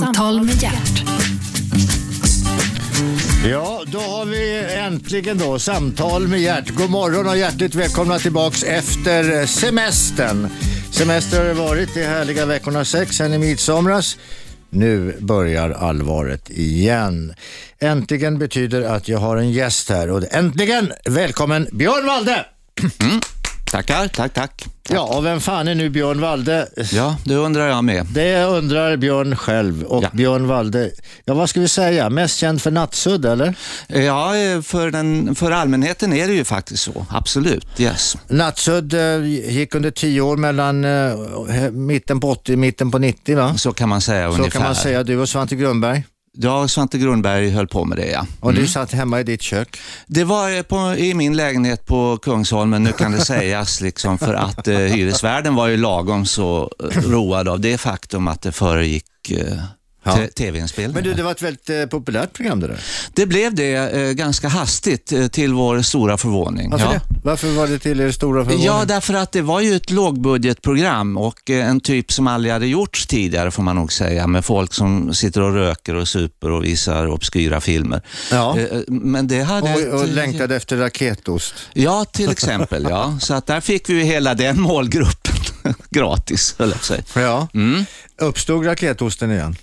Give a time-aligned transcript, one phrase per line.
[0.00, 1.04] Samtal med hjärt.
[3.50, 6.70] Ja, då har vi äntligen då samtal med Gert.
[6.70, 10.48] God morgon och hjärtligt välkomna tillbaks efter semestern.
[10.90, 14.16] Semester har det varit de härliga veckorna sex sen i midsomras.
[14.70, 17.34] Nu börjar allvaret igen.
[17.78, 22.46] Äntligen betyder att jag har en gäst här och äntligen välkommen Björn Walde!
[23.72, 24.64] Tackar, tack, tack.
[24.88, 26.68] Ja, och vem fan är nu Björn Walde?
[26.92, 28.06] Ja, det undrar jag med.
[28.14, 30.08] Det undrar Björn själv och Ja.
[30.12, 30.90] Björn Walde,
[31.24, 33.54] ja vad ska vi säga, mest känd för Nattsudd eller?
[33.88, 37.06] Ja, eh, för, den, för allmänheten är det ju faktiskt så.
[37.10, 38.16] Absolut, yes.
[38.28, 38.94] Nattsudd
[39.48, 43.54] gick under tio år mellan eh, mitten på 80 mitten på 90 va?
[43.58, 44.50] Så kan man säga Så ungefär.
[44.50, 46.04] kan man säga, du och Svante Grundberg.
[46.38, 48.26] Ja, Svante Grundberg höll på med det, ja.
[48.40, 49.78] Och du satt hemma i ditt kök.
[50.06, 54.34] Det var eh, på, i min lägenhet på Kungsholmen, nu kan det sägas, liksom, för
[54.34, 59.30] att eh, hyresvärden var ju lagom så eh, road av det faktum att det föregick
[59.30, 59.58] eh,
[60.04, 60.12] Ja.
[60.12, 61.02] te- Men tv-inspelningar.
[61.02, 62.80] du, det var ett väldigt eh, populärt program det där.
[63.14, 66.70] Det blev det eh, ganska hastigt eh, till vår stora förvåning.
[66.70, 66.92] Varför ja.
[66.92, 67.00] det?
[67.24, 68.66] Varför var det till er stora förvåning?
[68.66, 72.66] Ja, därför att det var ju ett lågbudgetprogram och eh, en typ som aldrig hade
[72.66, 76.64] gjorts tidigare får man nog säga, med folk som sitter och röker och super och
[76.64, 78.02] visar obskyra filmer.
[78.30, 78.58] Ja.
[78.58, 79.86] Eh, Men det hade...
[79.92, 81.54] Och, och längtade efter raketost.
[81.72, 82.86] Ja, till exempel.
[82.90, 83.18] ja.
[83.20, 85.34] Så att där fick vi ju hela den målgruppen
[85.90, 87.26] gratis, höll jag på att säga.
[87.26, 87.48] Ja.
[87.54, 87.84] Mm.
[88.20, 89.56] Uppstod raketosten igen?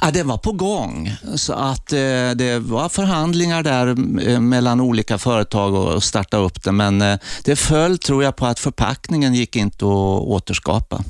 [0.00, 1.12] Ja, det var på gång.
[1.34, 1.98] Så att eh,
[2.34, 3.86] det var förhandlingar där
[4.28, 8.46] eh, mellan olika företag och starta upp det, men eh, det föll tror jag på
[8.46, 11.04] att förpackningen gick inte att återskapa.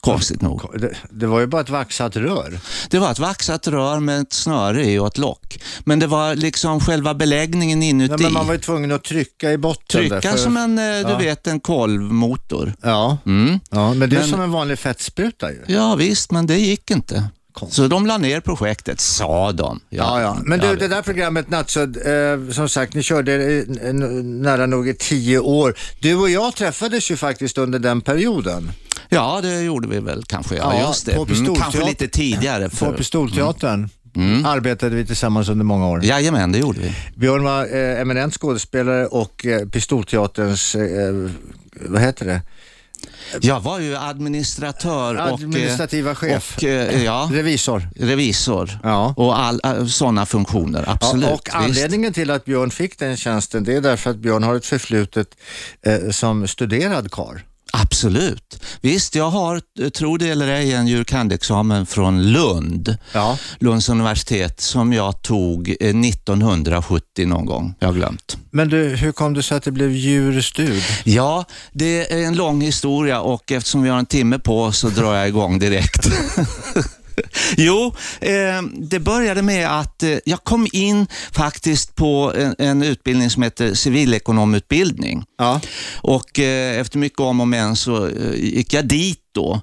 [0.00, 0.62] Konstigt nog.
[0.80, 2.60] Det, det var ju bara ett vaxat rör.
[2.90, 5.60] Det var ett vaxat rör med ett snöre i och ett lock.
[5.84, 8.12] Men det var liksom själva beläggningen inuti.
[8.12, 9.84] Ja, men man var ju tvungen att trycka i botten.
[10.00, 11.18] Trycka därför- som en, eh, du Ja.
[11.18, 12.74] vet, en kolvmotor.
[12.82, 13.60] Ja, Mm.
[13.70, 15.58] ja men det är Men- som en vanlig fettspruta ju.
[15.66, 17.24] Ja visst, men det gick inte.
[17.52, 17.76] Konstigt.
[17.76, 19.80] Så de la ner projektet, sa de.
[19.88, 20.36] Ja, ja.
[20.44, 24.88] Men du, Ja, det där programmet Nattsudd, eh, som sagt, ni körde n- nära nog
[24.88, 25.74] i tio år.
[26.00, 28.72] Du och jag träffades ju faktiskt under den perioden.
[29.08, 30.56] Ja, det gjorde vi väl kanske.
[30.56, 31.14] Ja, Ja, just det.
[31.14, 32.68] på Mm, kanske lite tidigare.
[32.68, 32.92] På För...
[32.96, 34.44] Pistolteatern Mm.
[34.46, 36.04] arbetade vi tillsammans under många år.
[36.04, 36.92] Jajamän, det gjorde vi.
[37.16, 41.30] Björn var eh, eminent skådespelare och eh, Pistolteaterns, eh,
[41.88, 42.40] vad heter det?
[43.40, 46.54] Jag var ju administratör och, Administrativa eh, chef.
[46.56, 47.88] och eh, ja, Revisor.
[47.96, 49.14] revisor Ja.
[49.16, 50.84] och all, sådana funktioner.
[50.86, 51.24] Absolut.
[51.28, 51.54] Ja, och visst.
[51.56, 55.28] anledningen till att Björn fick den tjänsten det är därför att Björn har ett förflutet
[55.86, 57.42] eh, som studerad kar.
[57.72, 58.62] Absolut.
[58.80, 61.04] Visst, jag har, eh, tro det eller ej, en jur.
[61.04, 62.96] kand.-examen från Lund.
[63.12, 63.38] Ja.
[63.58, 67.74] Lunds universitet som jag tog eh, 1970 någon gång.
[67.78, 68.36] Jag har glömt.
[68.50, 70.82] Men du, hur kom det sig att det blev djurstud?
[71.04, 75.14] Ja, det är en lång historia och eftersom vi har en timme på så drar
[75.14, 76.08] jag igång direkt.
[77.56, 83.30] Jo, eh, det började med att eh, jag kom in faktiskt på en, en utbildning
[83.30, 85.24] som heter civilekonomutbildning.
[85.38, 85.60] Ja.
[86.02, 89.60] Och eh, efter mycket om och men så eh, gick jag dit då,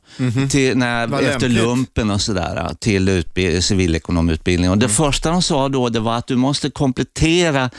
[0.49, 1.51] till, när, Vad efter lämpligt.
[1.63, 4.69] lumpen och sådär, till utbi- civilekonomutbildning.
[4.69, 7.69] Och det första de sa då det var att du måste komplettera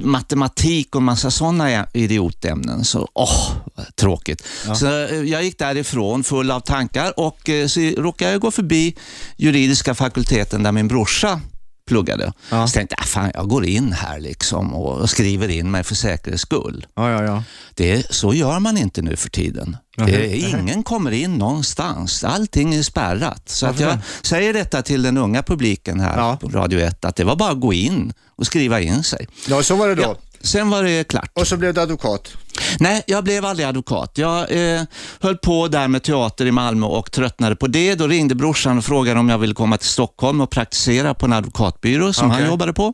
[0.00, 2.84] matematik och massa sådana idiotämnen.
[2.84, 3.50] Så, åh,
[3.94, 4.42] tråkigt.
[4.74, 8.96] Så eh, jag gick därifrån full av tankar och eh, så råkade jag gå förbi
[9.36, 11.40] juridiska fakulteten där min brorsa
[11.88, 12.32] pluggade.
[12.50, 12.66] Ja.
[12.66, 16.42] Så tänkte jag, fan jag går in här liksom och, skriver in mig för säkerhets
[16.42, 16.86] skull.
[16.94, 17.42] Ja, ja, ja.
[17.74, 19.76] Det, så gör man inte nu för tiden.
[19.96, 20.36] Det, nähä.
[20.36, 22.24] ingen kommer in någonstans.
[22.24, 23.48] Allting är spärrat.
[23.48, 24.02] Så att jag det?
[24.22, 26.36] säger detta till den unga publiken här Ja.
[26.40, 29.26] på Radio 1, att det var bara att gå in och skriva in sig.
[29.48, 30.02] Ja, så var det då.
[30.02, 31.30] Ja, sen var det klart.
[31.32, 32.36] Och så blev du advokat.
[32.78, 34.12] Nej, jag blev aldrig advokat.
[34.14, 34.40] Jag
[34.76, 34.82] eh,
[35.20, 37.94] höll på där med teater i Malmö och tröttnade på det.
[37.94, 41.32] Då ringde brorsan och frågade om jag ville komma till Stockholm och praktisera på en
[41.32, 42.40] advokatbyrå som Okej.
[42.40, 42.92] han jobbade på.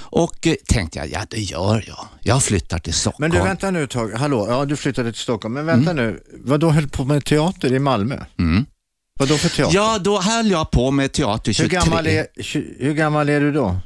[0.00, 2.06] Och eh, tänkte jag, ja det gör jag.
[2.20, 3.30] Jag flyttar till Stockholm.
[3.30, 4.12] Men du, vänta nu ett tag.
[4.12, 5.54] Hallå, ja du flyttade till Stockholm.
[5.54, 8.18] Men vänta nu, vad då höll på med teater i Malmö?
[8.38, 8.66] Mm.
[9.18, 9.74] Vad då för teater?
[9.74, 11.78] Ja, då höll jag på med teater 23.
[11.78, 12.26] hur, gammal är,
[12.84, 13.76] hur gammal är du då?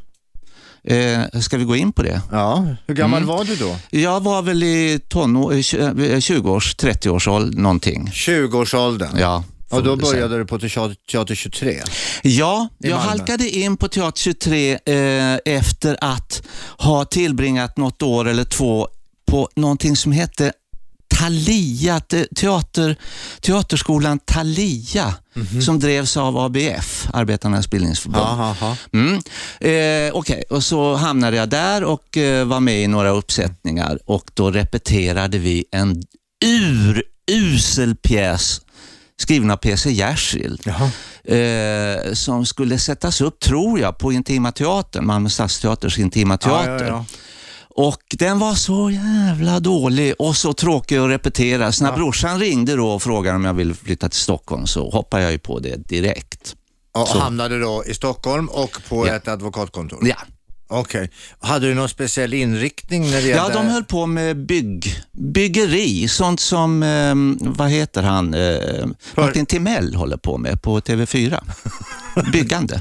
[0.84, 2.22] Eh, ska vi gå in på det?
[2.32, 3.28] Ja, hur gammal Mm.
[3.36, 3.76] var du då?
[3.90, 8.10] Jag var väl i tonår, eh, tj- eh, 20-års, 30-års ålder någonting.
[8.12, 9.18] 20-årsåldern.
[9.18, 11.82] Ja, Och då började du på teater, teater 23.
[12.22, 16.42] Ja, jag halkade in på Teater 23 eh, efter att
[16.78, 18.88] ha tillbringat något år eller två
[19.26, 20.52] på någonting som hette
[21.20, 22.96] Thalia, te- teater,
[23.40, 25.14] teaterskolan Thalia,
[25.64, 28.24] som drevs av ABF, Arbetarnas bildningsförbund.
[28.24, 28.76] Aha, aha.
[28.92, 29.14] Mm.
[29.60, 34.30] Eh, Okej, och så hamnade jag där och eh, var med i några uppsättningar och
[34.34, 36.02] då repeterade vi en
[37.30, 38.60] urusel pjäs
[39.16, 39.90] skriven av P.C.
[39.90, 40.62] Jersild.
[41.24, 46.70] Eh, som skulle sättas upp, tror jag, på Intima Teatern, Malmö Stadsteaters Intima Teater.
[46.72, 47.04] Ja, ja, ja.
[47.74, 51.72] Och den var så jävla dålig och så tråkig att repetera.
[51.72, 55.22] Så när brorsan ringde då och frågade om jag ville flytta till Stockholm så hoppade
[55.22, 56.56] jag ju på det direkt.
[56.94, 57.18] Och Så.
[57.18, 59.12] hamnade då i Stockholm och på Ja.
[59.14, 60.08] ett advokatkontor?
[60.08, 60.16] Ja.
[60.72, 61.10] Okej.
[61.40, 63.54] Hade du någon speciell inriktning när det Ja, gällde...
[63.54, 67.14] de höll på med bygg, byggeri, sånt som, eh,
[67.56, 68.86] vad heter han, eh,
[69.16, 71.40] Martin Timell håller på med på TV4.
[72.32, 72.80] Byggande.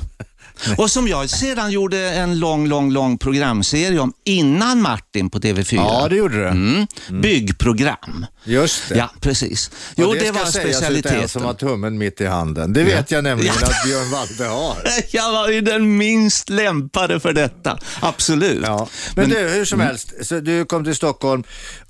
[0.78, 5.76] Och som jag sedan gjorde en lång, lång, lång programserie om innan Martin på TV4.
[5.76, 6.48] Ja, det gjorde du.
[6.48, 6.88] Mm.
[7.22, 8.26] Byggprogram.
[8.44, 8.98] Just det.
[8.98, 9.68] Ja, precis.
[9.68, 11.30] Och Jo, det, det, ska var specialiteten.
[11.30, 12.74] som har tummen mitt i handen.
[12.74, 13.68] Det vet jag nämligen Ja.
[13.68, 14.78] att Björn Walde har.
[15.16, 17.80] Jag var ju den minst lämpade för detta.
[18.02, 18.60] Absolut.
[18.64, 18.88] Ja.
[19.16, 21.44] Men, Men- du, hur som helst, så du kom till Stockholm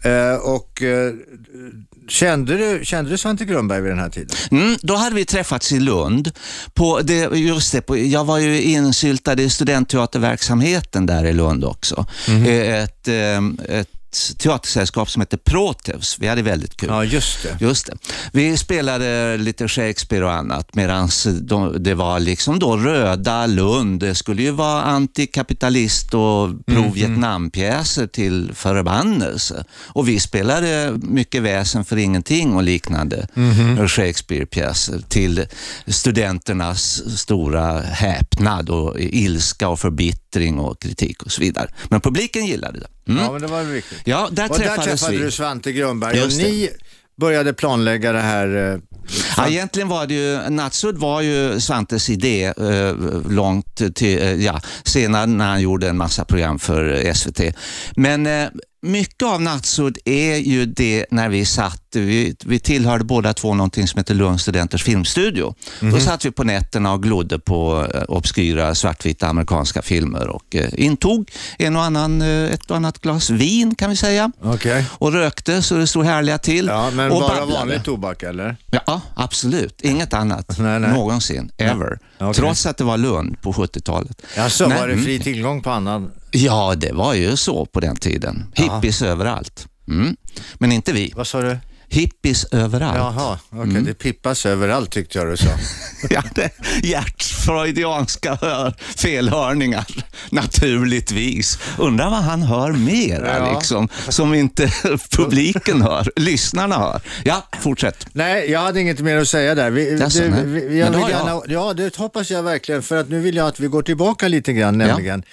[0.03, 1.13] eh, och eh,
[2.09, 4.29] kände, du, kände du Svante Grundberg vid den här tiden?
[4.51, 6.31] Mm, då hade vi träffats i Lund.
[6.73, 12.05] På det, just det, på, jag var ju insyltad i studentteaterverksamheten där i Lund också.
[12.27, 13.41] Eh, Ett, eh,
[14.09, 16.17] ett teatersällskap som heter Proteus.
[16.19, 16.89] Vi hade väldigt kul.
[16.89, 17.57] Ja, just det.
[17.59, 17.93] Just det.
[18.33, 21.09] Vi spelade lite Shakespeare och annat medan
[21.79, 23.99] det var liksom då röda Lund.
[23.99, 29.63] Det skulle ju vara antikapitalist och pro-Vietnampjäser till förbannelse.
[29.87, 33.27] Och vi spelade mycket väsen för ingenting och liknande
[33.87, 35.45] Shakespeare-pjäser till
[35.87, 40.28] studenternas stora häpnad och ilska och förbittring
[40.59, 41.69] och kritik och så vidare.
[41.89, 43.11] Men publiken gillade det.
[43.11, 43.23] Mm.
[43.23, 44.01] Ja, men det var viktigt.
[44.05, 45.23] Ja, där och där träffades träffade vi.
[45.23, 46.69] du Svante Grundberg och ni
[47.19, 48.73] började planlägga det här.
[48.73, 48.79] Eh,
[49.37, 52.95] Ja, egentligen var det ju, Natsudd var ju Svantes idé eh,
[53.29, 57.41] långt till, eh, ja, senare när han gjorde en massa program för eh, SVT.
[57.95, 58.47] Men eh,
[58.81, 63.87] mycket av Natsudd är ju det när vi satt, vi, vi tillhörde båda två någonting
[63.87, 65.55] som heter Lunds studenters filmstudio.
[65.79, 70.69] Då satt vi på nätterna och glodde på eh, obskyra svartvita amerikanska filmer och eh,
[70.73, 74.31] intog en och annan, eh, ett och annat glas vin kan vi säga.
[74.41, 74.85] Okej.
[74.91, 76.67] Och rökte så det stod härliga till.
[76.67, 77.59] Ja, men och bara babblade.
[77.59, 78.57] vanlig tobak eller?
[78.71, 79.81] Ja, absolut.
[79.81, 80.93] Inget annat Nej, nej.
[80.93, 81.99] någonsin, ever.
[82.19, 82.33] Okej.
[82.33, 84.21] Trots att det var Lund på 70-talet.
[84.35, 85.05] Ja, så Nej, var det mm.
[85.05, 86.11] fri tillgång på annan?
[86.31, 88.45] Ja, det var ju så på den tiden.
[88.53, 89.67] Hippies överallt.
[89.87, 90.15] Mm.
[90.53, 91.13] Men inte vi.
[91.15, 91.57] Vad sa du?
[91.91, 92.97] Hippies överallt.
[92.97, 93.63] Jaha, okej.
[93.63, 93.83] Mm.
[93.85, 95.49] Det pippas överallt tyckte jag du sa.
[96.09, 96.49] Ja, det,
[96.83, 99.85] hjärtfreudianska hör, felhörningar,
[100.29, 101.59] naturligtvis.
[101.77, 103.53] Undrar vad han hör mera, Ja.
[103.53, 104.67] liksom, som inte
[105.11, 107.01] publiken hör, lyssnarna hör.
[107.23, 108.07] Ja, fortsätt.
[108.13, 109.69] Nej, jag hade inget mer att säga där.
[109.71, 110.45] Vi, Jaså, du, nej.
[110.45, 112.81] vi, jag vill gärna, ja, det hoppas jag verkligen.
[112.83, 115.23] För att nu vill jag att vi går tillbaka lite grann, nämligen.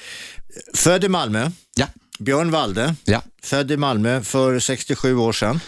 [0.75, 1.87] Född i Malmö, Ja,
[2.19, 3.23] Björn Walde, ja.
[3.43, 5.61] född i Malmö för 67 år sedan.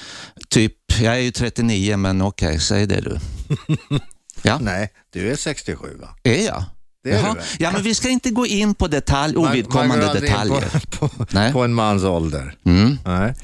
[0.49, 3.19] Typ, jag är ju 39, men okej, säg det du.
[4.43, 6.09] Ja, Nej, du är 67 va?
[6.23, 6.65] är jag?
[7.05, 7.29] Det är Jaha.
[7.29, 7.45] du väl?
[7.59, 10.87] Ja, men vi ska inte gå in på detalj, Man- man ovidkommande in detaljer.
[10.91, 11.53] På, på, Nej.
[11.53, 12.55] på en mans ålder.
[12.65, 12.99] Mm.
[13.05, 13.35] Nej.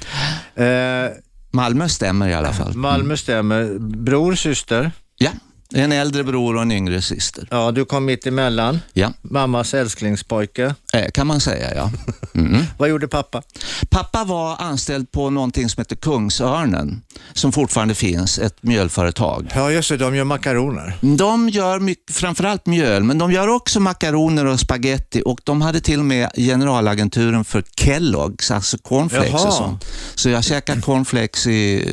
[0.68, 1.10] Eh,
[1.52, 2.74] Malmö stämmer i alla fall.
[2.74, 3.78] Malmö stämmer.
[3.78, 4.92] Bror, syster.
[5.18, 5.30] Ja,
[5.74, 7.48] en äldre bror och en yngre syster.
[7.50, 8.80] Ja, du kom mitt emellan.
[8.92, 10.74] Ja, Mammas älsklingspojke.
[10.92, 11.90] eh, kan man säga ja.
[12.34, 12.62] Mm.
[12.78, 13.42] Vad gjorde pappa?
[13.90, 17.02] Pappa var anställd på någonting som heter Kungsörnen,
[17.32, 19.52] som fortfarande finns, ett mjölföretag.
[19.54, 19.96] Ja, just det.
[19.96, 20.96] De gör makaroner.
[21.00, 25.80] De gör mycket, framförallt mjöl, men de gör också makaroner och spaghetti och de hade
[25.80, 29.46] till och med generalagenturen för Kellogg's, alltså cornflakes Jaha.
[29.46, 29.84] och sånt.
[30.14, 31.88] Så jag käkar cornflakes i,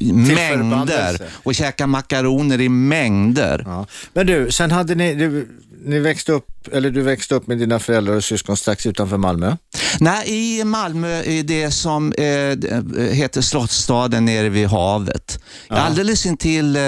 [0.00, 2.93] i mängder och käkar makaroner i mängder.
[3.66, 3.86] Ja.
[4.12, 5.48] Men du, sen hade ni, du,
[5.84, 9.56] ni växte upp, eller du växte upp med dina föräldrar och syskon strax utanför Malmö.
[10.00, 12.24] Nej, i Malmö är det som eh,
[13.10, 15.38] heter Slottsstaden nere vid havet.
[15.68, 16.82] Alldeles intill eh,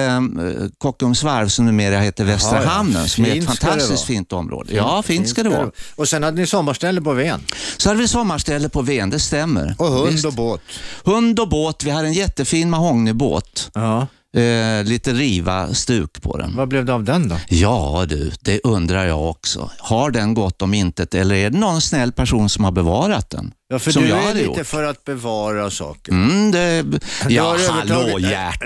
[0.79, 2.71] Kockums varv som numera heter Västra Jaha, ja.
[2.71, 4.75] hamnen som är ett Fint fantastiskt fint område.
[4.75, 5.71] Ja, fint ska det vara.
[5.95, 7.41] Och sen hade ni sommarställe på Ven.
[7.77, 9.75] Så hade vi sommarställe på Ven, det stämmer.
[9.79, 10.25] Och hund Visst.
[10.25, 10.61] och båt.
[11.05, 11.85] Hund och båt.
[11.85, 13.71] Vi hade en jättefin mahognybåt.
[13.75, 14.07] Ja.
[14.37, 16.57] Eh, lite riva-stuk på den.
[16.57, 17.37] Vad blev det av den då?
[17.49, 19.71] Ja du, det undrar jag också.
[19.79, 23.53] Har den gått om intet eller är det någon snäll person som har bevarat den?
[23.69, 24.67] Ja, för som du jag är hade lite gjort.
[24.67, 26.13] för att bevara saker.
[26.13, 26.85] Mm, det,
[27.29, 28.63] ja, hallå Gert.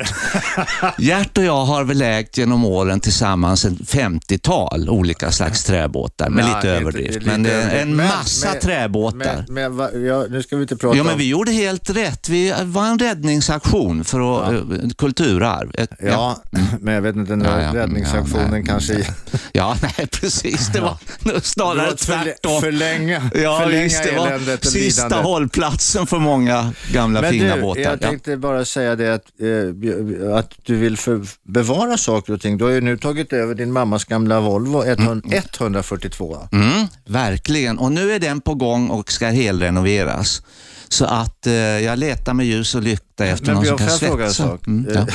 [0.99, 6.45] Gert och jag har väl ägt genom åren tillsammans en 50-tal olika slags träbåtar, med
[6.45, 7.15] Nej, lite överdrift.
[7.15, 7.75] lite men överdrift.
[7.83, 9.45] en massa men- träbåtar.
[9.49, 11.19] Men, men, ja, nu ska vi inte prata Ja, men om...
[11.19, 12.29] vi gjorde helt rätt.
[12.29, 14.61] Vi var en räddningsaktion för att, eh,
[14.99, 15.71] kulturarv.
[15.75, 16.43] Ett, Ja,
[16.81, 18.93] men jag vet inte, den Ja, ja, räddningsaktionen ja, nej, kanske...
[18.93, 19.11] nej.
[19.53, 20.69] ja, nej precis.
[20.73, 20.97] Det var
[21.43, 22.61] snarare tvärtom.
[22.61, 27.81] Förlänga, Ja, förlänga visst, eländet sista hållplatsen för många gamla Men fina du, båtar.
[27.83, 27.97] jag Ja.
[27.97, 32.59] tänkte bara säga det att, eh, att du vill för, bevara saker och ting.
[32.59, 35.29] Du har ju nu tagit över din mammas gamla Volvo 100,
[35.59, 36.49] 142.
[36.53, 37.79] Mm, verkligen.
[37.79, 40.43] Och nu är den på gång och ska helrenoveras.
[40.89, 43.89] Så att eh, jag letar med ljus och lykta efter Men någon som får kan
[43.93, 44.49] jag fråga en svetsa.
[44.51, 44.67] sak?
[44.67, 45.07] Mm, Eh, ja.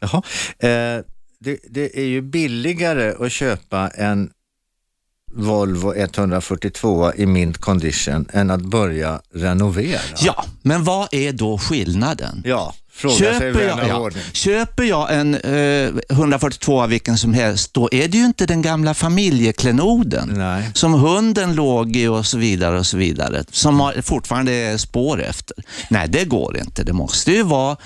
[0.00, 0.22] Jaha.
[0.96, 1.02] Eh,
[1.40, 4.30] det, det är ju billigare att köpa en
[5.36, 10.00] Volvo 142 i mint condition än att börja renovera.
[10.22, 12.42] ja, men vad är då skillnaden?
[12.44, 17.34] Ja, fråga sig Köper vän jag, av ja, köper jag en eh, 142 vilken som
[17.34, 20.70] helst, då är det ju inte den gamla familjeklenoden Nej.
[20.74, 25.22] som hunden låg i och så vidare och så vidare, som har, fortfarande är spår
[25.22, 25.56] efter.
[25.90, 26.84] Nej, det går inte.
[26.84, 27.76] Det måste ju vara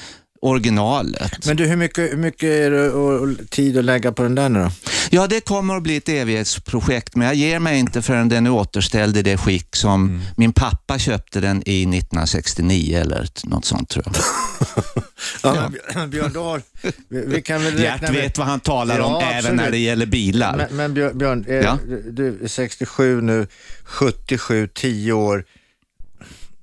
[0.43, 1.47] originalet.
[1.47, 4.35] Men du, hur mycket, hur mycket är det och, och tid att lägga på den
[4.35, 4.71] där nu då?
[5.11, 8.51] Ja, det kommer att bli ett evighetsprojekt, men jag ger mig inte förrän den är
[8.51, 10.21] återställd i det skick som Mm.
[10.37, 14.15] min pappa köpte den i 1969 eller något sånt tror jag.
[15.43, 16.63] Ja, men Björn, har,
[17.09, 18.13] vi, vi kan väl räkna Gert med...
[18.13, 19.57] vet vad han talar Ja, om även absolut.
[19.57, 20.57] när det gäller bilar.
[20.57, 21.79] Men, men Björn, Björn är, Ja.
[22.11, 23.47] du är 67 nu,
[23.85, 25.45] 77, 10 år.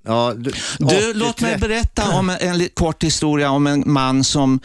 [0.06, 1.68] Ja, du, Du, 80, låt mig 30.
[1.68, 4.60] berätta om en, en kort historia om en man som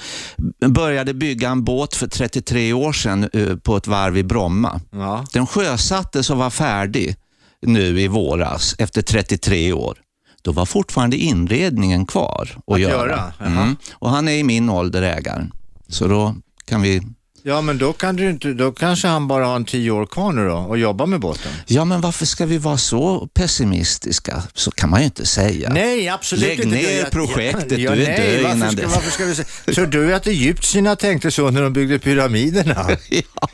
[0.66, 4.80] började bygga en båt för 33 år sedan eh, på ett varv i Bromma.
[4.90, 5.24] Ja.
[5.32, 7.16] Den sjösattes och var färdig
[7.62, 9.98] nu i våras efter 33 år.
[10.42, 12.92] Då var fortfarande inredningen kvar att, Att göra.
[13.10, 13.32] göra.
[13.46, 13.76] Mm.
[13.92, 15.52] Och han är i min ålder ägaren.
[15.88, 17.02] Så då kan vi...
[17.42, 20.32] ja, men då, kan du inte, då kanske han bara har en 10 år kvar
[20.32, 21.52] nu då och jobbar med båten.
[21.66, 24.42] Ja, men varför ska vi vara så pessimistiska?
[24.54, 25.70] Så kan man ju inte säga.
[25.72, 26.68] Nej, absolut Lägg inte.
[26.76, 29.46] ner Jag- projektet, ja, du är nej, död innan ska, det- varför ska vi säga?
[29.74, 32.86] Tror du att egyptierna tänkte så när de byggde pyramiderna?
[33.10, 33.48] Ja.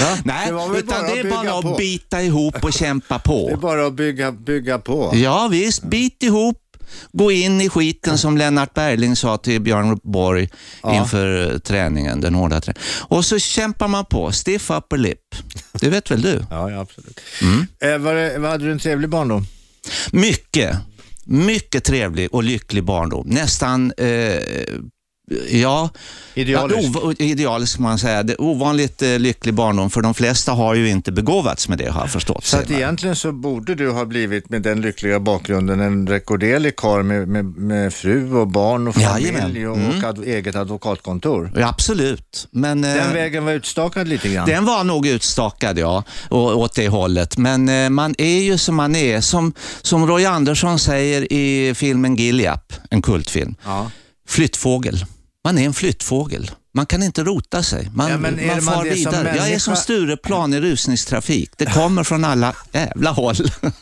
[0.00, 1.74] Ja, Nej, det utan det är att bara bygga att på.
[1.78, 3.56] bita ihop och kämpa Det är på.
[3.60, 5.10] bara att bygga, bygga på.
[5.14, 6.56] Ja visst, bit ihop,
[7.12, 10.48] gå in i skiten som Lennart Bergling sa till Björn Borg
[10.82, 10.96] Ja.
[11.02, 12.82] inför träningen, den hårda träningen.
[13.08, 15.18] Och så kämpar man på, stiff upper lip.
[15.72, 16.44] Det vet väl du?
[16.50, 17.20] Ja, ja absolut.
[17.42, 17.66] Mm.
[17.82, 19.46] Eh, var det, var, hade du en trevlig barndom?
[20.12, 20.76] Mycket,
[21.24, 23.26] mycket trevlig och lycklig barndom.
[23.28, 24.06] Nästan, eh,
[25.50, 25.90] ja,
[26.34, 26.96] Idealisk?
[27.02, 28.22] Ja, idealisk man säga.
[28.22, 32.00] Det ovanligt eh, lycklig barndom för de flesta har ju inte begåvats med det har
[32.00, 32.44] jag förstått.
[32.44, 37.02] Så att egentligen så borde du ha blivit med den lyckliga bakgrunden en rekorderlig karl
[37.02, 39.98] med, med, med fru och barn och familj och, Mm.
[39.98, 41.52] och ad, eget advokatkontor.
[41.56, 44.48] Ja, absolut, men eh, Den vägen var utstakad lite grann.
[44.48, 47.36] den var nog utstakad ja, och, åt det hållet.
[47.38, 49.20] Men eh, man är ju som man är.
[49.20, 49.52] Som,
[49.82, 53.54] som Roy Andersson säger i filmen Gilliap, en kultfilm.
[53.64, 53.90] Ja.
[54.32, 55.04] Flyttfågel.
[55.44, 56.50] Man är en flyttfågel.
[56.74, 57.90] Man kan inte rota sig.
[57.94, 59.28] Man, Ja, man det man far det vidare.
[59.28, 61.50] Jag är människa- som Stureplan i rusningstrafik.
[61.56, 63.36] Det kommer från alla jävla håll.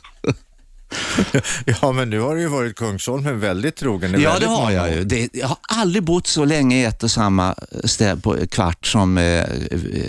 [1.64, 4.70] ja, men nu har du ju varit Kungsholmen väldigt trogen i Ja, väldigt det har
[4.70, 5.04] jag ju.
[5.04, 7.54] Det, jag har aldrig bott så länge i ett och samma
[7.84, 9.44] ställe på kvart som eh,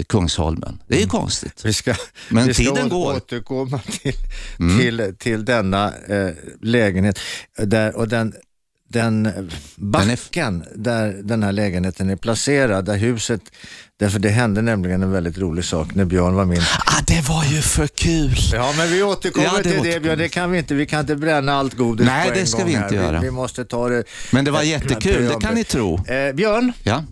[0.10, 0.80] Kungsholmen.
[0.88, 1.66] Det är ju konstigt.
[1.66, 1.96] Vi ska,
[2.30, 3.06] Men vi ska tiden går.
[3.06, 3.18] Mm.
[3.18, 4.16] återkomma till,
[4.80, 6.30] till, till denna eh,
[6.62, 7.20] lägenhet.
[7.58, 8.34] Där, och den,
[8.92, 13.42] den backen där den här lägenheten är placerad, där huset,
[14.00, 16.62] därför det hände nämligen en väldigt rolig sak när Björn var min.
[16.86, 18.36] Ah, det var ju för kul.
[18.54, 20.00] Ja, men vi återkommer Ja, det till det återkommer.
[20.00, 20.18] Björn.
[20.18, 20.74] Det kan vi inte.
[20.74, 22.84] Vi kan inte bränna allt godis Nej, på det en ska gång vi här.
[22.84, 23.20] inte göra.
[23.20, 24.04] Vi, vi måste ta det.
[24.32, 26.06] Men det var eh, jättekul, det kan ni tro.
[26.08, 27.04] Eh, Björn, Ja.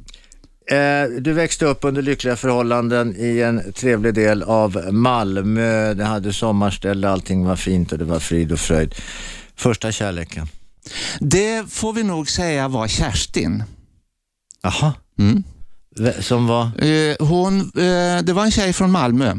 [0.75, 5.93] Eh, du växte upp under lyckliga förhållanden i en trevlig del av Malmö.
[5.93, 8.95] Det hade sommarställe, allting var fint och det var frid och fröjd.
[9.55, 10.47] Första kärleken?
[11.19, 13.63] Det får vi nog säga var Kerstin.
[14.61, 14.93] Jaha.
[15.19, 15.43] Mm.
[16.19, 16.83] Som var?
[16.83, 19.35] Eh, hon, eh, det var en tjej från Malmö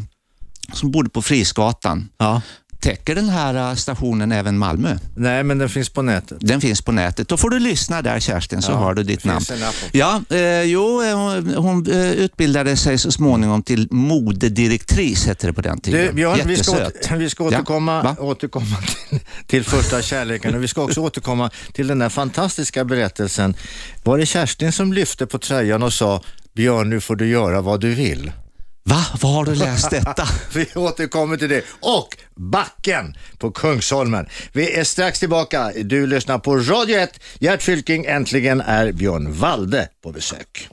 [0.73, 2.09] som bodde på Frisgatan.
[2.19, 2.43] Ja.
[2.81, 4.99] Täcker den här eh, stationen även Malmö?
[5.17, 6.39] Nej, men den finns på nätet.
[6.41, 7.29] Den finns på nätet.
[7.29, 9.45] Då får du lyssna där Kerstin så Ja, har du ditt namn.
[9.93, 15.53] Ja, eh, jo, eh, hon, hon eh, utbildade sig så småningom till modedirektris hette det
[15.53, 16.07] på den tiden.
[16.07, 18.17] Du, Björn, vi ska, åter, vi ska Ja, återkomma, va?
[18.19, 23.55] återkomma till, till första kärleken och vi ska också återkomma till den där fantastiska berättelsen.
[24.05, 26.23] Var det Kerstin som lyfte på tröjan och sa
[26.55, 28.33] Björn, nu får du göra vad du vill?
[28.85, 29.07] Va?
[29.21, 30.29] Var har du läst detta?
[30.55, 31.65] Vi återkommer till det.
[31.81, 34.27] Och backen på Kungsholmen.
[34.53, 35.73] Vi är strax tillbaka.
[35.85, 37.21] Du lyssnar på Radio 1.
[37.39, 40.69] Gert Fylking, äntligen är Björn Walde på besök.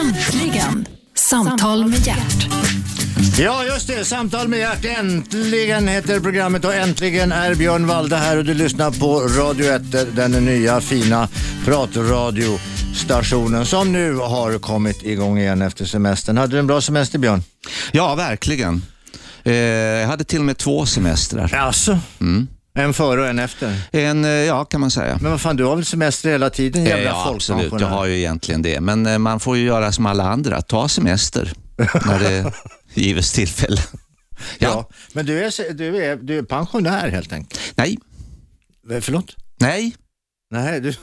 [0.00, 0.86] Äntligen!
[1.14, 2.46] Samtal med hjärt.
[3.38, 4.04] Ja, just det.
[4.04, 4.84] Samtal med Gert.
[4.84, 9.82] Äntligen heter programmet och äntligen är Björn Walde här och du lyssnar på Radio 1,
[10.16, 11.28] den nya fina
[11.64, 16.36] pratradiostationen som nu har kommit igång igen efter semestern.
[16.36, 17.42] Hade du en bra semester Björn?
[17.92, 18.82] Ja, verkligen.
[19.44, 21.54] Eh, jag hade till och med två semestrar.
[21.54, 22.48] Alltså, Mm.
[22.74, 23.76] en före och en efter.
[23.92, 25.18] En, eh, ja, kan man säga.
[25.22, 27.62] Men vad fan, du har väl semester hela tiden jävla ja, absolut.
[27.62, 27.96] Jag folkpensionär?
[27.98, 28.80] har ju egentligen det.
[28.80, 31.52] Men eh, man får ju göra som alla andra, ta semester
[32.06, 32.52] när det
[32.94, 33.80] gives tillfälle.
[34.58, 34.68] Ja.
[34.68, 37.60] Ja, men du är, du, är, du är pensionär helt enkelt.
[37.74, 37.98] Nej,
[38.90, 39.36] Eh, Förlåt?
[39.60, 39.94] nej,
[40.50, 40.94] Nej, du...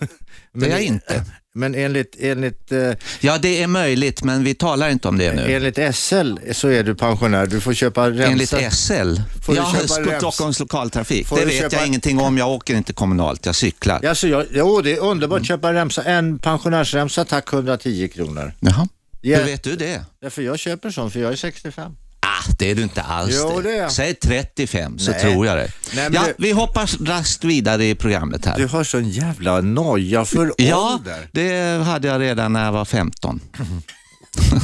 [0.54, 1.24] det är jag inte.
[1.56, 5.54] Men enligt, enligt, eh, Ja, det är möjligt, men vi talar inte om det nu.
[5.56, 7.46] enligt SL så är du pensionär.
[7.46, 8.24] Du får köpa remsa.
[8.60, 9.16] Enligt SL?
[9.46, 10.18] Får du ja?
[10.20, 11.28] Stockholms lokaltrafik.
[11.28, 12.38] Får det du vet köpa- jag ingenting om.
[12.38, 14.00] Jag åker inte kommunalt, jag cyklar.
[14.04, 16.04] Ja, så jag, jo, det är underbart att köpa remsa.
[16.04, 18.54] En pensionärsremsa, tack 110 kronor.
[18.60, 18.88] Jaha.
[19.30, 19.38] Ja.
[19.38, 20.06] Hur vet du det?
[20.22, 21.92] Därför jag köper sån, för jag är 65.
[22.20, 23.92] Ah, det är du inte alls Jo, det jag.
[23.92, 25.22] Säg 35 så Nej.
[25.22, 25.72] tror jag det.
[25.96, 28.58] Nej, ja, det- Vi hoppar raskt vidare i programmet här.
[28.58, 31.30] Du har sån jävla noja för ja, ålder.
[31.32, 33.40] det hade jag redan när jag var 15.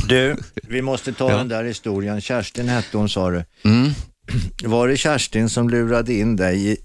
[0.07, 1.37] Du, vi måste ta Ja.
[1.37, 2.21] den där historien.
[2.21, 3.43] Kerstin hette hon sa du.
[3.63, 3.91] Mm.
[4.63, 6.77] Var det Kerstin som lurade in dig i,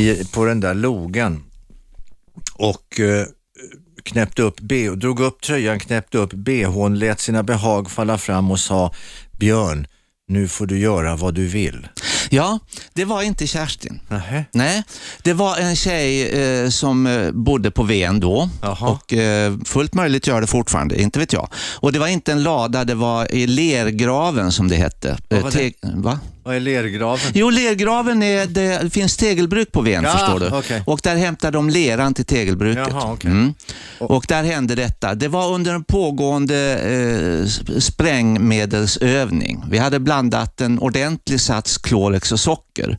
[0.00, 1.42] i, på den där logen
[2.54, 3.26] och eh,
[4.10, 8.60] knäppte upp B, drog upp tröjan, knäppte upp bhn, lät sina behag falla fram och
[8.60, 8.92] sa
[9.38, 9.86] Björn,
[10.28, 11.88] nu får du göra vad du vill.
[12.30, 12.58] Ja,
[12.94, 14.00] det var inte Kerstin.
[14.08, 14.44] Nähä.
[14.52, 14.82] Nej,
[15.22, 18.88] det var en tjej eh, som eh, bodde på Ven då Jaha.
[18.90, 21.48] och eh, fullt möjligt gör det fortfarande, inte vet jag.
[21.80, 25.18] Och det var inte en lada, det var i lergraven som det hette.
[25.28, 26.18] Vad var Eh, te- Va?
[26.42, 27.32] Vad är lergraven?
[27.34, 30.48] Jo, lergraven är, det, finns tegelbruk på Ven Ja, förstår du.
[30.56, 30.82] okej.
[30.86, 32.86] Och där hämtar de leran till tegelbruket.
[32.90, 33.30] Jaha, okej.
[33.30, 33.54] mm.
[33.98, 35.14] Och där hände detta.
[35.14, 39.64] Det var under en pågående eh, sp- sprängmedelsövning.
[39.70, 42.98] Vi hade blandat en ordentlig sats Clorex och socker.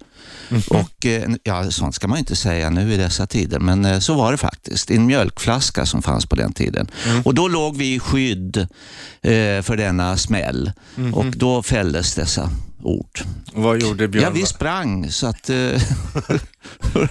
[0.49, 0.61] Mhm.
[0.69, 4.13] Och, eh, ja, sånt ska man inte säga nu i dessa tider, men eh, så
[4.13, 4.91] var det faktiskt.
[4.91, 6.87] I en mjölkflaska som fanns på den tiden.
[7.07, 7.21] Mm.
[7.21, 11.13] Och då låg vi i skydd eh, för denna smäll Mhm.
[11.13, 12.49] och då fälldes dessa
[12.83, 13.21] ord.
[13.53, 14.23] Vad gjorde Björn?
[14.23, 15.55] Ja, vi sprang så att, eh,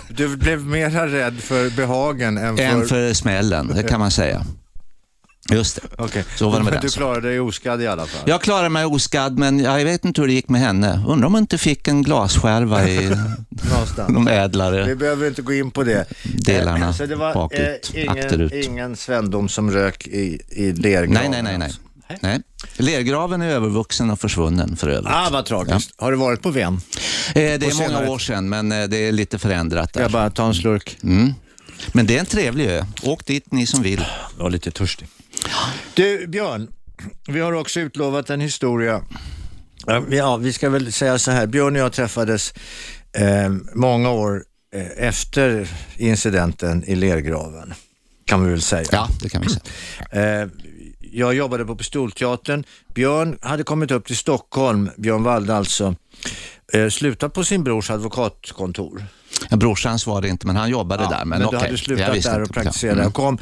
[0.09, 2.65] Du blev mera rädd för behagen än för...
[2.65, 4.45] än för smällen, det kan man säga.
[5.53, 5.83] Just det.
[5.99, 6.25] Okej.
[6.37, 8.23] Så var det med Men du klarade dig oskadd i alla fall?
[8.29, 11.05] Jag klarade mig oskadd, men jag vet inte hur det gick med henne.
[11.09, 13.09] Undrar om hon inte fick en glasskärva i
[14.09, 16.07] de Vi ädlare behöver inte gå in på det.
[16.23, 18.53] delarna Eh, Så det var bakut, eh, ingen, akterut.
[18.53, 21.31] ingen Svendom som rök i, i lergraven?
[21.31, 21.73] Nej, nej, nej, nej.
[22.21, 22.41] Nej.
[22.77, 25.13] Lergraven är övervuxen och försvunnen för övrigt.
[25.15, 25.91] Ah, vad tragiskt.
[25.97, 26.75] Har du varit på Ven?
[26.75, 26.81] Eh,
[27.35, 30.09] det är på många senare år sedan, men eh, det är lite förändrat Ska jag
[30.11, 30.13] där.
[30.13, 30.99] bara ta en slurk?
[31.03, 31.33] Mm.
[31.93, 32.85] Men det är en trevlig ö.
[33.03, 34.05] Åk dit ni som vill.
[34.37, 35.09] Jag var lite törstig.
[35.95, 36.69] Du, Björn.
[37.29, 39.03] Vi har också utlovat en historia.
[39.87, 41.47] Ja, vi- Ja, vi ska väl säga så här.
[41.47, 42.53] Björn och jag träffades
[43.13, 44.45] eh, många år
[44.75, 47.75] eh, efter incidenten i lergraven.
[48.27, 48.89] Kan vi väl säga.
[48.93, 50.43] Ja, det kan vi säga.
[50.43, 50.49] Eh,
[51.13, 52.65] jag jobbade på Pistolteatern.
[52.95, 55.95] Björn hade kommit upp till Stockholm, Björn Walde alltså,
[56.73, 59.05] eh, slutat på sin brors advokatkontor.
[59.49, 61.25] Ja, brorsans var det inte, men han jobbade där.
[61.25, 63.01] Men, men du okej, hade jag slutat där och praktiserade.
[63.01, 63.13] Mm.
[63.13, 63.39] kom,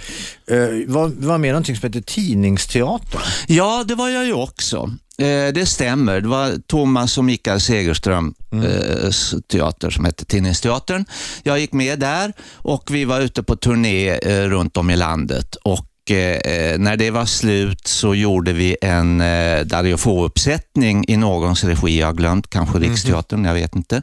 [0.46, 3.20] eh, var, var med någonting som heter Tidningsteatern.
[3.46, 4.90] Ja, det var jag ju också.
[5.18, 6.20] Eh, det stämmer.
[6.20, 9.10] Det var Thomas och Mikael Segerström eh,
[9.52, 11.04] teater som hette Tidningsteatern.
[11.42, 15.56] Jag gick med där och vi var ute på turné eh, runt om i landet.
[15.56, 21.64] Och eh, när det var slut så gjorde vi en eh, Dario Fo-uppsättning i någons
[21.64, 22.00] regi.
[22.00, 24.02] Jag har glömt, kanske Riksteatern, jag vet inte.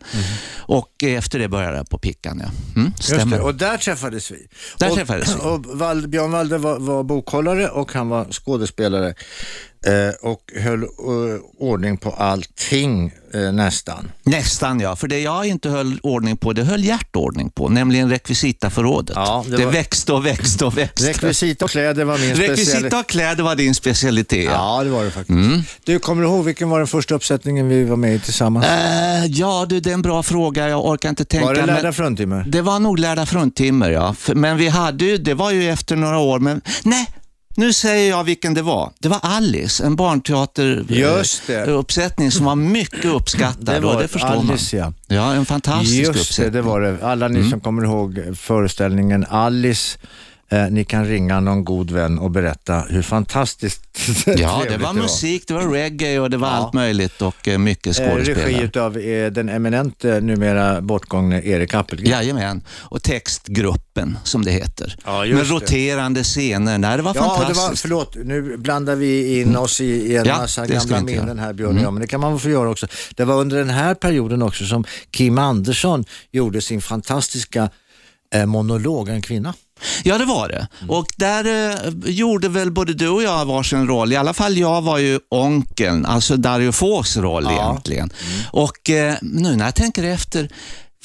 [0.57, 2.41] Och eh, efter det började jag på Pickan.
[2.43, 2.51] Ja.
[2.75, 4.47] Mm, Just det, och där träffades vi.
[4.77, 5.39] Där och, träffades vi.
[5.39, 9.13] Och Val, Björn Walde var, var bokhållare och han var skådespelare eh,
[10.21, 10.87] och höll eh,
[11.57, 14.11] ordning på allting eh, nästan.
[14.23, 18.09] Nästan ja, för det jag inte höll ordning på, det höll Gert ordning på, nämligen
[18.09, 19.15] rekvisitaförrådet.
[19.15, 21.09] Ja, det det var- växte och växte och växte.
[21.09, 22.67] Rekvisita och kläder var min specialitet.
[22.67, 24.45] Rekvisita och kläder var din specialitet.
[24.45, 25.29] Ja, det var det faktiskt.
[25.29, 25.61] Mm.
[25.83, 28.65] Du, kommer du ihåg vilken var den första uppsättningen vi var med i tillsammans?
[28.65, 30.69] Eh, ja du, det är en bra fråga.
[30.69, 31.45] Jag orkar inte tänka.
[31.45, 32.43] var det Lärda fruntimmer?
[32.47, 34.15] det var nog Lärda fruntimmer, ja.
[34.33, 37.07] Men vi hade ju, det var ju efter några år, men nej,
[37.55, 38.91] nu säger jag vilken det var.
[38.99, 39.95] Det var Alice, en Just det.
[39.95, 43.65] barnteateruppsättning som var mycket uppskattad.
[43.65, 44.93] Det var det förstår Alice, man.
[45.07, 45.15] ja.
[45.15, 46.53] Ja, en fantastisk Just det, uppsättning.
[46.53, 46.97] det var det.
[47.05, 49.97] Alla ni som kommer ihåg föreställningen Alice,
[50.49, 53.81] eh, ni kan ringa någon god vän och berätta hur fantastiskt
[54.37, 57.99] Ja, det var musik, det var reggae och det var allt möjligt och eh, mycket
[57.99, 58.63] Eh, skådespelare.
[58.63, 62.11] Regi av eh, den eminente, numera bortgångne Erik Appelgren.
[62.11, 64.95] Jajamän, och textgruppen som det heter.
[65.05, 65.65] Ja, just Med det.
[65.65, 66.77] roterande scener.
[66.77, 67.67] Nej, det var Ja, det fantastiskt.
[67.69, 71.23] var, förlåt, nu blandar vi in oss i, i en Ja, massa det gamla minnen.
[71.23, 71.39] Mm.
[71.39, 72.87] här Björn jag, men det kan man få göra också.
[73.15, 77.69] Det var under den här perioden också som Kim Andersson gjorde sin fantastiska
[78.45, 79.53] monolog, en kvinna.
[80.03, 80.67] Ja, det var det.
[80.89, 84.13] Och där eh, gjorde väl både du och jag varsin roll.
[84.13, 87.51] I alla fall jag var ju onkeln, alltså Dario Fås roll Ja.
[87.69, 88.09] egentligen.
[88.51, 90.49] Och eh, nu när jag tänker efter,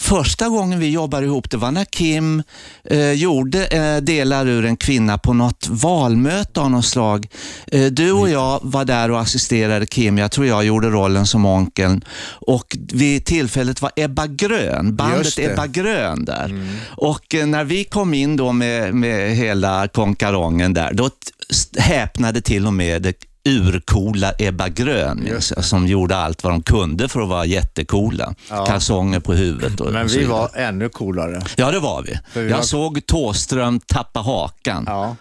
[0.01, 2.43] Första gången vi jobbade ihop det var när Kim
[2.85, 7.29] eh, gjorde eh, delar ur en kvinna på något valmöte av något slag.
[7.67, 10.19] Eh, du och jag var där och assisterade Kim.
[10.19, 12.05] Jag tror jag gjorde rollen som onkeln.
[12.47, 15.39] Och vid tillfället var Ebba Grön, bandet.
[15.39, 16.69] Ebba Grön där.
[16.97, 21.11] Och eh, när vi kom in då med, med hela konkarongen där, då
[21.79, 23.15] häpnade till och med
[23.48, 28.35] urcoola Ebba Grön som gjorde allt vad de kunde för att vara jättecoola.
[28.50, 28.66] Ja.
[28.66, 31.42] Kalsonger på huvudet och Men vi var ännu coolare.
[31.57, 32.18] Ja, det var vi.
[32.40, 34.85] Vi jag var- såg Tåström tappa hakan.
[34.87, 35.16] Ja, Ja.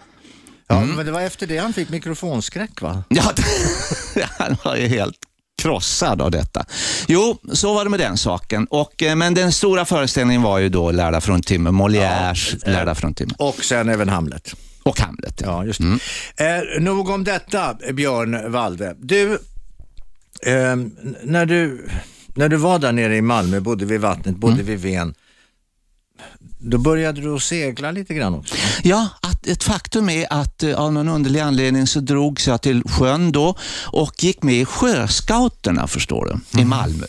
[0.76, 0.96] Ja, Mm.
[0.96, 3.04] men det var efter det han fick mikrofonskräck va?
[4.38, 5.16] han var ju helt
[5.62, 6.64] krossad av detta.
[7.08, 8.66] Jo, så var det med den saken.
[8.70, 13.34] Och, eh, men den stora föreställningen var ju då Lärda fruntimmer, Molières Lärda fruntimmer.
[13.38, 14.54] Och sen även Hamlet.
[14.90, 15.40] Och Hamlet.
[15.44, 15.80] Ja, just
[16.36, 16.44] det.
[16.44, 18.96] Eh, nog om detta, Björn Walde.
[18.98, 19.32] Du,
[20.42, 20.76] eh,
[21.22, 21.88] när du,
[22.34, 25.14] när du var där nere i Malmö, bodde vid vattnet, bodde vid Ven,
[26.62, 28.54] då började du att segla lite grann också.
[28.82, 32.82] Ja, att ett faktum är att eh, av någon underlig anledning så drogs jag till
[32.82, 37.06] sjön då och gick med i Sjöscouterna, förstår du, i Malmö.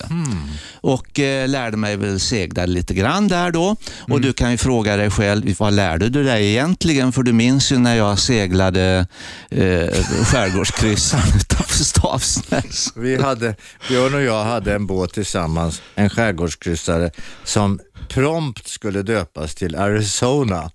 [0.74, 3.76] Och eh, lärde mig väl segla lite grann där då.
[4.00, 7.12] Och du kan ju fråga dig själv, vad lärde du dig egentligen?
[7.12, 9.08] För du minns ju när jag seglade
[9.50, 12.94] eh, skärgårdskryssaren utanför Stavsnäs.
[12.96, 13.56] Vi hade,
[13.88, 17.12] Björn och jag hade en båt tillsammans, en skärgårdskryssare
[17.44, 20.72] som prompt skulle döpas till Arizona.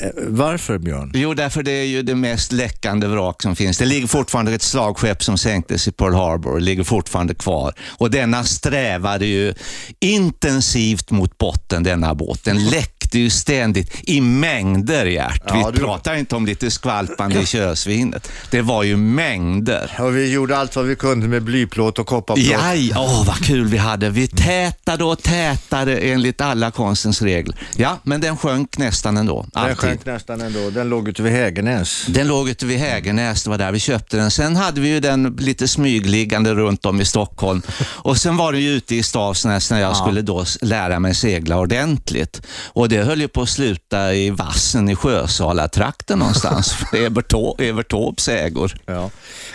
[0.00, 1.12] Eh, varför Björn?
[1.14, 3.78] Jo, därför det är ju det mest läckande vrak som finns.
[3.78, 7.74] Det ligger fortfarande ett slagskepp som sänktes i Pearl Harbor det ligger fortfarande kvar.
[7.80, 9.54] Och denna strävade ju
[10.00, 12.44] intensivt mot botten, denna båt.
[12.44, 12.68] Den
[13.10, 15.42] läckte ju ständigt i mängder, Gert.
[15.46, 18.30] Ja, Vi du- pratar inte om lite skvalpande i körsvinet.
[18.50, 19.96] Det var ju mängder.
[19.98, 22.46] Och vi gjorde allt vad vi kunde med blyplåt och kopparplåt.
[22.46, 24.10] Jaj, åh vad kul vi hade.
[24.10, 27.56] Vi tätade och tätade enligt alla konstens regler.
[27.76, 29.46] Ja, men den sjönk nästan ändå.
[29.52, 29.78] Den Alltid.
[29.78, 30.70] sjönk nästan ändå.
[30.70, 32.04] Den låg ute vid Hägernäs.
[32.08, 34.30] Den låg ute vid Hägernäs, det var där vi köpte den.
[34.30, 37.62] Sen hade vi ju den lite smygliggande runt om i Stockholm.
[37.84, 41.58] Och sen var den ju ute i Stavsnäs när jag skulle då lära mig segla
[41.58, 42.42] ordentligt.
[42.72, 46.74] Och det höll ju på att sluta i vassen i Sjösala-trakten någonstans.
[46.92, 48.72] Evertå- Evertorps ägor.
[48.86, 49.10] Ja.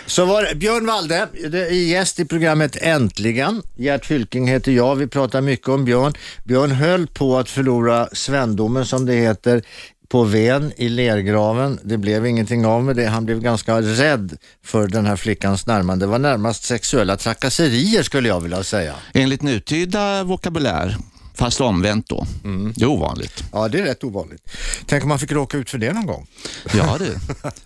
[0.06, 1.28] Så var det Björn Walde,
[1.74, 3.62] gäst i programmet Äntligen.
[3.76, 6.12] Gert Fylking heter jag, vi pratar mycket om Björn.
[6.44, 9.62] Björn höll på att förlora svendomen som det heter
[10.08, 11.78] på Ven i lergraven.
[11.82, 13.06] Det blev ingenting av med det.
[13.06, 16.06] Han blev ganska rädd för den här flickans närmande.
[16.06, 18.94] Det var närmast sexuella trakasserier skulle jag vilja säga.
[19.14, 20.96] Enligt nutida vokabulär,
[21.36, 22.26] fast omvänt då.
[22.74, 23.44] Det är ovanligt.
[23.52, 24.42] Ja, det är rätt ovanligt.
[24.86, 26.26] Tänk om man fick råka ut för det någon gång.
[26.74, 27.14] Ja du,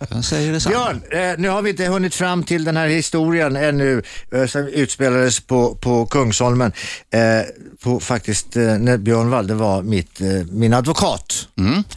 [0.09, 0.75] jag säger detsamma.
[0.75, 4.67] Björn, eh, nu har vi inte hunnit fram till den här historien ännu eh, som
[4.67, 6.71] utspelades på, på Kungsholmen.
[7.83, 11.47] På, faktiskt eh, när Björn Walde var mitt, eh, min advokat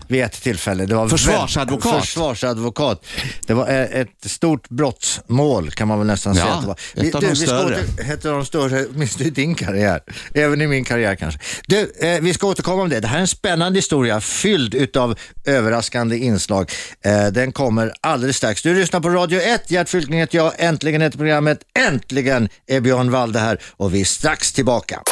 [0.09, 0.87] vid ett tillfälle.
[0.87, 1.93] Det var Försvarsadvokat?
[1.95, 3.05] väl- försvarsadvokat.
[3.47, 7.07] Det var eh, ett stort brottsmål kan man väl nästan Ja, säga att det var.
[7.09, 7.79] ett av de vi ska större.
[8.13, 10.01] ett av de större, åtminstone i din karriär.
[10.35, 11.41] Även i min karriär kanske.
[11.67, 13.01] Du, eh, vi ska återkomma om det.
[13.01, 16.71] Det här är en spännande historia fylld utav överraskande inslag.
[17.05, 18.63] Eh, den kommer alldeles strax.
[18.63, 19.71] Du lyssnar på Radio 1.
[19.71, 20.53] Gert Fylking heter jag.
[20.59, 21.59] Äntligen heter programmet.
[21.79, 25.03] Äntligen är Björn Walde här och vi är strax tillbaka.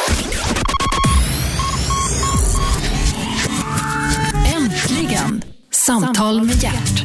[5.85, 7.03] Samtal med hjärt.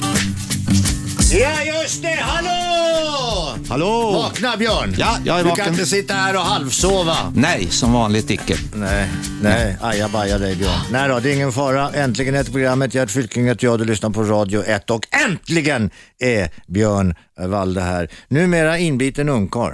[1.32, 2.18] Ja, just det.
[2.20, 3.56] Hallå!
[3.68, 4.10] Hallå!
[4.12, 4.94] Vakna Björn!
[4.98, 5.64] Ja, jag är du vaken.
[5.64, 7.16] kan inte sitta här och halvsova.
[7.34, 8.56] Nej, som vanligt icke.
[8.74, 9.08] Nej,
[9.42, 10.80] nej, ajabaja dig Björn.
[10.90, 11.90] Nej då, det är ingen fara.
[11.90, 12.94] Äntligen heter programmet.
[12.94, 13.78] Gert Fylking heter jag.
[13.78, 18.08] Du lyssnar på Radio 1 och äntligen är Björn Walde här.
[18.28, 19.72] Numera inbiten ungkarl.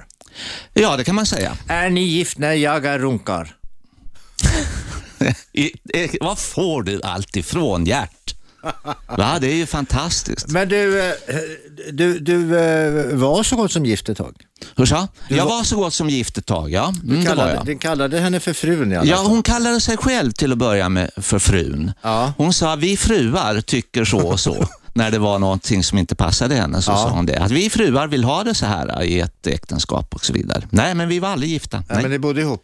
[0.75, 1.57] Ja, det kan man säga.
[1.69, 2.39] Är ni gift?
[2.39, 3.55] Nej, jag är runkar.
[5.53, 8.35] I, eh, var får du allt ifrån, Gert?
[9.19, 10.49] Va, det är ju fantastiskt.
[10.49, 11.13] Men du, eh,
[11.93, 14.35] du, du eh, var så gott som gift ett tag.
[14.77, 15.09] Hur sa?
[15.29, 16.93] Jag var- så gott som gift ett tag, ja.
[17.03, 19.27] Du, Mm, var kallade, du kallade henne för frun i alla Ja, fall.
[19.27, 21.93] hon kallade sig själv till att börja med för frun.
[22.03, 22.33] Ja.
[22.37, 24.69] Hon sa, vi fruar tycker så och så.
[24.97, 26.97] När det var någonting som inte passade henne så Ja.
[26.97, 27.37] sa hon det.
[27.39, 30.63] Att vi fruar vill ha det så här i ett äktenskap och så vidare.
[30.71, 31.85] Nej, men vi var aldrig gifta.
[31.89, 32.63] Ja, men ni bodde ihop.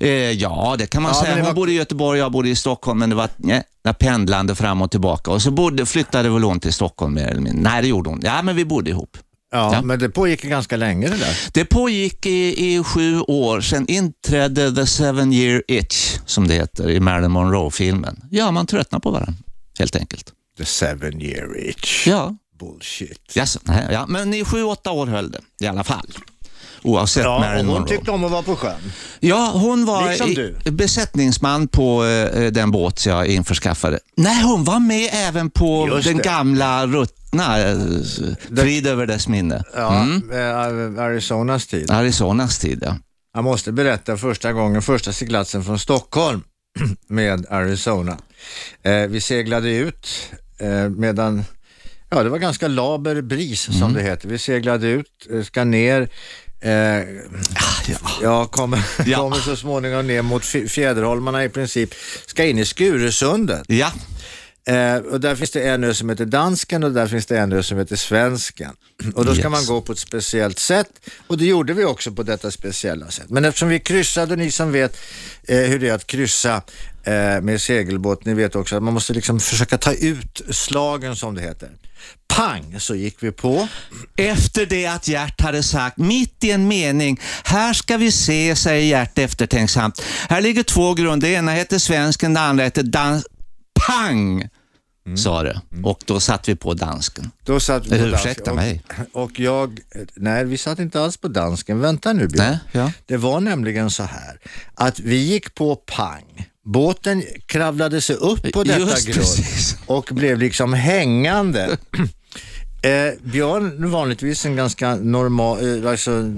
[0.00, 1.34] Eh, ja, det kan man Ja, säga.
[1.36, 3.62] Hon var- bodde i Göteborg, jag bodde i Stockholm, men det var nej,
[3.98, 5.30] pendlande fram och tillbaka.
[5.30, 7.62] Och så bodde, flyttade väl hon till Stockholm mer eller mindre.
[7.72, 8.20] Nej, det gjorde hon.
[8.24, 9.16] Ja, men vi bodde ihop.
[9.52, 9.82] Ja, Ja.
[9.82, 11.36] men det pågick ganska länge det där.
[11.52, 16.90] Det pågick i, i sju år, sen inträdde the seven year itch, som det heter
[16.90, 18.20] i Marilyn Monroe-filmen.
[18.30, 19.34] Ja, man tröttnar på varandra,
[19.78, 20.32] helt enkelt.
[20.58, 22.06] The seven year itch.
[22.06, 23.32] Ja, Bullshit.
[23.36, 24.06] yes, nej, ja.
[24.06, 26.06] men i sju, åtta år höll det i alla fall.
[26.82, 27.88] Oavsett Ja, Marilyn hon Monroe.
[27.88, 28.92] tyckte om att vara på sjön.
[29.20, 33.98] Ja, hon var Liksom besättningsman på eh, den båt jag införskaffade.
[34.16, 36.22] Nej, hon var med även på Just den det.
[36.22, 37.78] gamla ruttna, eh,
[38.56, 39.64] frid över dess minne.
[39.76, 40.30] Ja, Mm.
[40.30, 41.90] eh, Arizonas tid.
[41.90, 42.96] Arizonas tid, ja.
[43.34, 46.42] Jag måste berätta första gången, första seglatsen från Stockholm
[47.08, 48.18] med Arizona.
[48.82, 50.38] Eh, vi seglade ut eh,
[50.90, 51.44] medan,
[52.10, 53.80] ja det var ganska laber bris Mm.
[53.80, 54.28] som det heter.
[54.28, 56.08] Vi seglade ut, eh, ska ner,
[56.60, 57.02] eh,
[58.22, 59.18] ja, kommer, Ja.
[59.18, 61.94] kommer så småningom ner mot Fjäderholmarna i princip,
[62.26, 63.62] ska in i Skuresundet.
[63.68, 63.92] Ja,
[64.68, 67.52] Eh, och där finns det en ö som heter Dansken och där finns det en
[67.52, 68.70] ö som heter Svensken.
[69.14, 69.50] Och då ska Yes.
[69.50, 70.90] man gå på ett speciellt sätt
[71.26, 73.26] och det gjorde vi också på detta speciella sätt.
[73.30, 74.96] Men eftersom vi kryssade, ni som vet
[75.48, 76.62] eh, hur det är att kryssa eh,
[77.42, 81.40] med segelbåt, ni vet också att man måste liksom försöka ta ut slagen som det
[81.42, 81.70] heter.
[82.36, 83.68] Pang så gick vi på.
[84.16, 88.84] Efter det att Gert hade sagt mitt i en mening, här ska vi se, säger
[88.84, 90.02] Gert eftertänksamt.
[90.28, 93.26] Här ligger två grunder, det ena heter svensken, det andra heter dans...
[93.86, 94.48] Pang!
[95.16, 95.60] Sa det.
[95.84, 97.30] Och då satt vi på dansken.
[97.44, 98.30] Då satt vi på Eh, dansken.
[98.30, 98.82] ursäkta och, mig.
[99.12, 99.80] Och jag,
[100.16, 101.80] nej vi satt inte alls på dansken.
[101.80, 102.46] Vänta nu Björn.
[102.50, 102.92] Nej, ja.
[103.06, 104.40] Det var nämligen så här
[104.74, 106.46] att vi gick på pang.
[106.72, 109.76] Båten kravlade sig upp på detta Just grund precis.
[109.86, 111.64] och blev liksom hängande.
[112.82, 112.90] eh,
[113.22, 116.32] Björn vanligtvis en ganska normal, eh, alltså,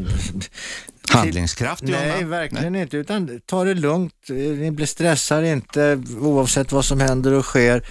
[1.09, 2.31] Handlingskraft, Nej, Jonna.
[2.31, 2.97] verkligen inte.
[2.97, 4.13] Utan ta det lugnt.
[4.29, 7.83] Eh, Ni blir stressar inte oavsett vad som händer och sker.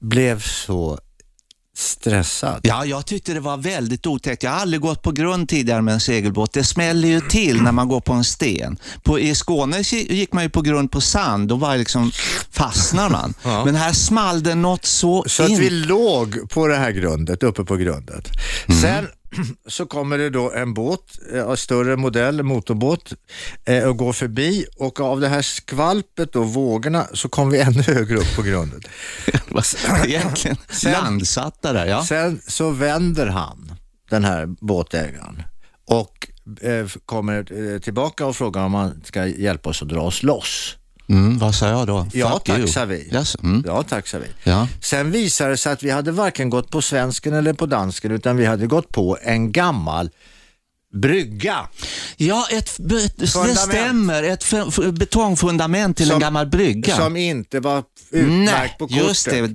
[0.00, 0.98] Blev så
[1.74, 2.60] stressad.
[2.62, 4.42] Ja, jag tyckte det var väldigt otäckt.
[4.42, 6.52] Jag har aldrig gått på grund tidigare med en segelbåt.
[6.52, 8.76] Det smäller ju till när man går på en sten.
[9.02, 11.48] På, I Skåne gick man ju på grund på sand.
[11.48, 12.12] Då var liksom,
[12.50, 13.34] fastnar man.
[13.42, 13.64] Ja.
[13.64, 15.60] Men här small det något så, Så att in...
[15.60, 18.28] vi låg på det här grundet, uppe på grundet.
[18.68, 18.80] Mm.
[18.80, 19.08] Sen
[19.68, 21.00] så kommer det då en båt,
[21.32, 23.12] eh, av större modell, motorbåt,
[23.64, 27.82] eh, och går förbi och av det här skvalpet och vågorna så kom vi ännu
[27.82, 28.82] högre upp på grundet.
[30.06, 32.04] Egentligen Sen- landsatta där, ja.
[32.04, 33.72] Sen så vänder han,
[34.10, 35.42] den här båtägaren,
[35.86, 36.28] och
[36.60, 40.76] eh, kommer eh, tillbaka och frågar om han ska hjälpa oss att dra oss loss.
[41.08, 42.06] Mm, vad sa jag då?
[42.12, 42.66] Ja Fuck tack you.
[42.68, 43.08] sa vi.
[43.12, 43.36] Yes.
[43.42, 43.64] Mm.
[43.66, 44.50] Ja tack sa vi.
[44.50, 44.68] Ja.
[44.80, 48.36] Sen visade det sig att vi hade varken gått på svensken eller på dansken utan
[48.36, 50.10] vi hade gått på en gammal
[50.94, 51.68] brygga.
[52.16, 53.26] Ja, ett, det
[53.56, 54.22] stämmer.
[54.22, 54.44] Ett
[54.92, 56.96] betongfundament till Som- en gammal brygga.
[56.96, 59.04] Som inte var utmärkt Nej, på kortet.
[59.08, 59.50] just det.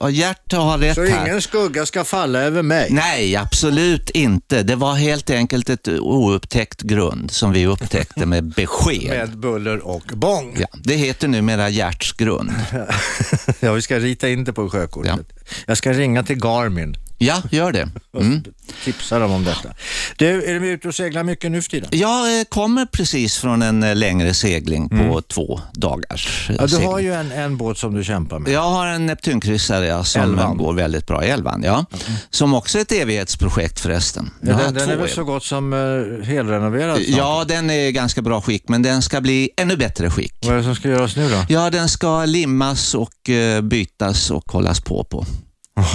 [0.00, 1.26] Ja, Gert har rätt Så här.
[1.26, 2.88] ingen skugga ska falla över mig.
[2.90, 4.62] Nej, absolut inte.
[4.62, 9.08] Det var helt enkelt ett oupptäckt grund som vi upptäckte med besked.
[9.08, 10.56] Med buller och bång.
[10.60, 12.50] Ja, det heter numera Gerts grund.
[13.60, 15.26] Ja, vi ska rita in det på sjökortet.
[15.66, 17.88] Jag ska ringa till Garmin Ja, gör det.
[18.18, 18.44] Mm.
[18.84, 19.68] tipsa dem om detta.
[20.16, 21.88] Du, är du ute och seglar mycket nu för tiden?
[21.92, 26.56] Jag eh, kommer precis från en eh, längre segling på två dagars eh, Mm.
[26.60, 26.88] Ja, du segling.
[26.88, 28.52] har ju en, en båt som du kämpar med.
[28.52, 30.56] Jag har en Neptunkryssare ja, som Elvan.
[30.56, 31.84] går väldigt bra, Elvan, ja.
[32.30, 34.30] Som också är ett evighetsprojekt förresten.
[34.40, 37.18] Ja, den, den är väl så gott som uh, helrenoverad snart.
[37.18, 40.34] Ja, den är i ganska bra skick, men den ska bli ännu bättre skick.
[40.42, 41.44] Vad är det som ska göras nu då?
[41.48, 45.26] Ja, den ska limmas och eh, bytas och hållas på på.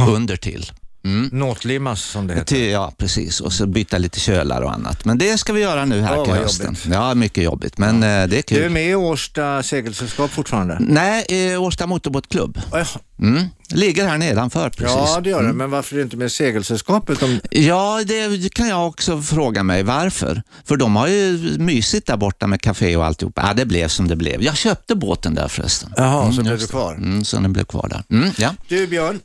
[0.10, 0.72] Under till.
[1.06, 1.30] Mm.
[1.32, 2.70] Nåtlimmas som det heter.
[2.70, 3.42] Ja, precis.
[3.42, 5.06] Och så byta lite kölar och annat.
[5.06, 6.66] Men det ska vi göra nu här Åh, till hösten.
[6.66, 6.86] jobbigt.
[6.92, 8.70] Ja, mycket jobbigt, men eh, det är Du är kul.
[8.70, 10.78] med i Årsta segelsällskap fortfarande?
[10.80, 12.62] Nej, eh, Årsta Motorbåtklubb.
[12.72, 12.86] Ja,
[13.22, 13.44] Mm.
[13.72, 14.96] Ligger här nedanför precis.
[14.98, 15.06] Mm.
[15.08, 15.54] Ja, det gör det.
[15.54, 17.24] Men varför är du inte med i segelsällskapet?
[17.24, 17.40] Om...
[17.52, 19.84] Ja, det kan jag också fråga mig.
[19.84, 20.42] Varför?
[20.66, 23.34] För de har ju mysigt där borta med café och alltihop.
[23.36, 24.42] Ja, det blev som det blev.
[24.44, 25.94] Jag köpte båten där förresten.
[25.98, 26.92] Jaha, så blev just du kvar.
[26.96, 26.98] det.
[27.04, 28.18] Mm, så den blev kvar där.
[28.18, 28.56] Mm, ja.
[28.68, 29.20] Du Björn,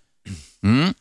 [0.65, 0.95] Mm.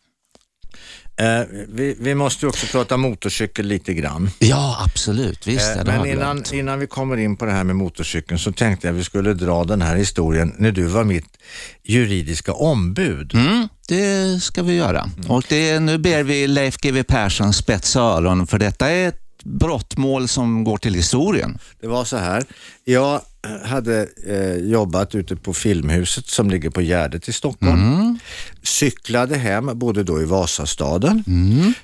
[1.17, 4.29] Eh, vi, vi måste ju också prata motorcykel lite grann.
[4.39, 5.47] ja, absolut.
[5.47, 6.53] Visst, Eh, men innan, glömt.
[6.53, 9.63] innan vi kommer in på det här med motorcykeln så tänkte jag vi skulle dra
[9.63, 11.37] den här historien när du var mitt
[11.83, 13.33] juridiska ombud.
[13.35, 15.09] Mm, det ska vi göra.
[15.27, 20.27] Och det, nu ber vi Leif GW Persson spetsa öronen för detta är ett brottmål
[20.27, 21.59] som går till historien.
[21.81, 22.43] Det var så här,
[22.83, 23.21] jag
[23.65, 28.19] hade eh, jobbat ute på Filmhuset som ligger på Gärdet i Stockholm.
[28.63, 31.23] Cyklade hem, bodde då i Vasastaden.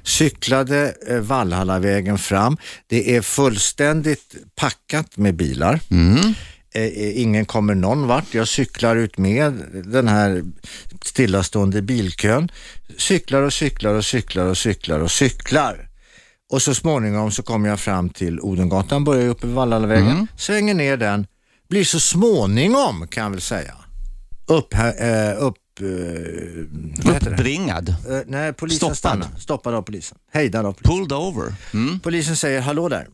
[0.04, 2.58] Cyklade eh, Valhallavägen fram.
[2.88, 5.80] Det är fullständigt packat med bilar.
[6.74, 8.34] Eh, eh, ingen kommer någon vart.
[8.34, 9.54] Jag cyklar ut med
[9.86, 10.44] den här
[11.06, 12.52] stillastående bilkön.
[12.98, 15.86] Cyklar och cyklar och cyklar och cyklar och cyklar.
[16.52, 20.28] och så småningom så kommer jag fram till Odengatan, börjar uppe vid Vallallavägen, Mm.
[20.38, 21.28] svänger ner den,
[21.70, 23.76] blir så småningom kan jag väl säga
[24.48, 27.16] upp, eh, upp eh?
[27.16, 27.90] Uppbringad.
[27.90, 28.98] Eh, nej, polisen Stoppad.
[28.98, 29.28] stannar.
[29.40, 30.18] Stoppad av polisen.
[30.32, 30.98] Hejdad av polisen.
[30.98, 31.54] Pulled over.
[31.74, 32.00] Mm.
[32.00, 33.08] Polisen säger, hallå där.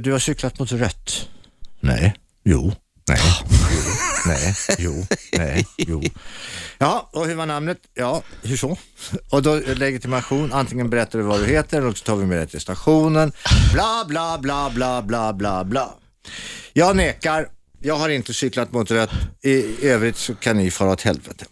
[0.00, 1.28] Du har cyklat mot rött.
[1.80, 2.14] Nej.
[2.44, 2.72] Jo.
[3.08, 3.20] Nej.
[3.70, 3.80] Jo.
[4.26, 4.54] Nej.
[4.78, 5.06] Jo.
[5.32, 5.66] Nej.
[5.76, 6.02] Jo.
[6.78, 7.78] Ja, och hur var namnet?
[7.94, 8.76] Ja, hur så?
[9.30, 12.46] Och då legitimation, antingen berättar du vad du heter eller så tar vi med dig
[12.46, 13.32] till stationen.
[13.72, 15.94] Bla, bla, bla, bla, bla, bla, bla.
[16.72, 17.48] Jag nekar.
[17.84, 19.10] Jag har inte cyklat mot rött.
[19.42, 21.44] I övrigt så kan ni fara åt helvete.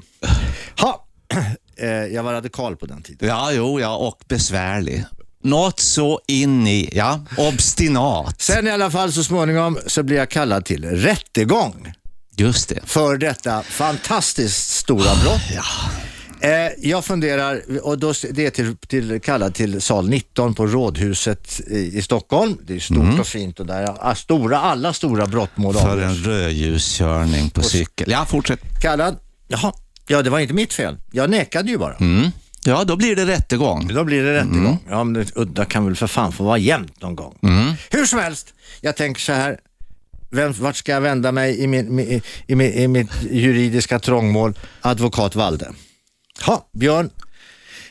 [0.81, 1.07] Ha.
[1.77, 3.29] Eh, Jag var radikal på den tiden.
[3.29, 5.05] Ja, jo, ja, och besvärlig.
[5.45, 8.41] Något så in i, ja, obstinat.
[8.41, 11.93] Sen i alla fall så småningom så blir jag kallad till rättegång
[12.37, 12.81] Just det.
[12.85, 15.41] för detta fantastiskt stora brott.
[15.55, 15.63] Ja.
[16.41, 21.61] Eh, jag funderar, och då, det är till, till, kallad till sal 19 på Rådhuset
[21.67, 22.59] i, i Stockholm.
[22.67, 26.19] Det är stort och fint och där ah, stora, alla stora brottmål För avgörs.
[26.19, 28.11] en rödljuskörning på cykel.
[28.11, 28.61] Ja, fortsätt.
[28.83, 29.17] Kallad,
[29.49, 29.73] jaha,
[30.07, 30.97] ja det var inte mitt fel.
[31.13, 31.95] Jag nekade ju bara.
[31.95, 32.31] Mm.
[32.65, 33.89] Ja, då blir det rättegång.
[33.95, 34.79] Då blir det rättegång.
[34.89, 37.39] Ja, men udda kan väl för fan få vara jämnt någon gång.
[37.91, 39.59] Hur som helst, jag tänker så här.
[40.33, 44.59] Vem, vart ska jag vända mig i, min, i, i, i, mitt juridiska trångmål?
[44.81, 45.73] Advokat Valde.
[46.47, 47.11] Ha, Björn,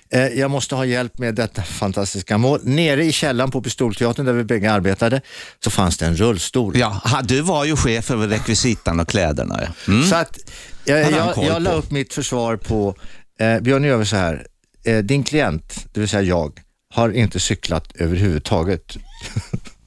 [0.10, 2.60] eh, jag måste ha hjälp med detta fantastiska mål.
[2.64, 5.22] Nere i källaren på Pistolteatern där vi bägge arbetade
[5.64, 6.78] så fanns det en rullstol.
[6.78, 9.60] Ja, du var ju chef över rekvisitan och kläderna.
[9.62, 9.94] Ja.
[9.94, 10.08] Mm.
[10.08, 10.38] Så att
[10.86, 12.96] eh, jag, jag la upp mitt försvar på,
[13.40, 14.48] eh, Björn gör vi så här,
[14.86, 16.60] eh, din klient, det vill säga jag,
[16.94, 18.98] har inte cyklat överhuvudtaget.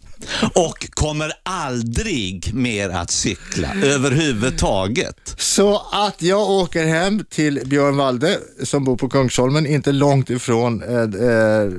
[0.55, 5.35] Och kommer aldrig mer att cykla överhuvudtaget.
[5.39, 10.83] Så att jag åker hem till Björn Walde som bor på Kungsholmen, inte långt ifrån
[10.83, 11.71] eh, eh,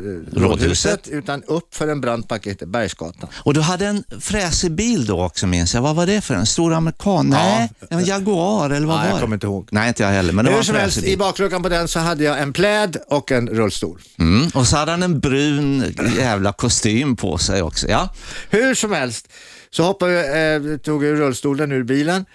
[0.41, 3.29] rådhuset, utan upp för en brant backe heter Bergsgatan.
[3.36, 5.82] Och du hade en fräsig bil då också minns jag.
[5.82, 6.45] Vad var det för en?
[6.45, 7.29] Stor amerikan?
[7.29, 9.21] Nej, en Jaguar eller vad Ja, var jag det?
[9.21, 9.67] kommer inte ihåg.
[9.71, 11.19] Nej, inte jag heller, men det var Hur en som helst, fräsig i bil.
[11.19, 14.01] bakluckan på den så hade jag en pläd och en rullstol.
[14.19, 14.47] Mm.
[14.53, 17.88] Och så hade han en brun jävla kostym på sig också.
[17.88, 18.10] Ja.
[18.50, 19.32] Hur som helst
[19.69, 22.26] så hoppade jag, eh, tog jag rullstolen ur bilen,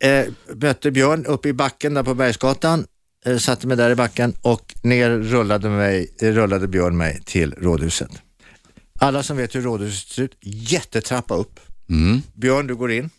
[0.00, 2.86] eh, mötte Björn uppe i backen där på Bergsgatan,
[3.26, 8.10] eh, satte mig där i backen och ner rullade, mig, rullade Björn mig till rådhuset.
[8.98, 11.60] Alla som vet hur rådhuset ser ut, jättetrappa upp.
[12.34, 13.10] Björn, du går in.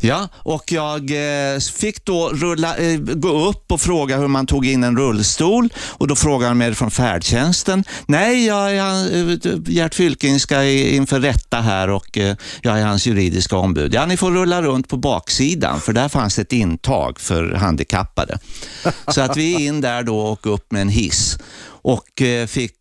[0.00, 4.66] Ja, och jag eh, fick då rulla, eh, gå upp och fråga hur man tog
[4.66, 7.84] in en rullstol och då frågade han mig från färdtjänsten.
[8.06, 12.18] Nej, jag är, eh, Gert Fylking ska inför rätta här och
[12.62, 13.94] jag är hans juridiska ombud.
[13.94, 18.38] Ja, ni får rulla runt på baksidan för där fanns ett intag för handikappade.
[19.08, 21.38] Så att vi är in där då och upp med en hiss
[21.82, 22.72] och fick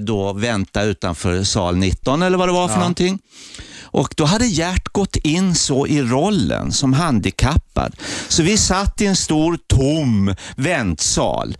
[0.00, 3.18] då vänta utanför sal 19 eller vad det var för någonting.
[3.96, 7.96] Och då hade Gert gått in så i rollen som handikappad.
[8.28, 11.56] Så vi satt i en stor tom väntsal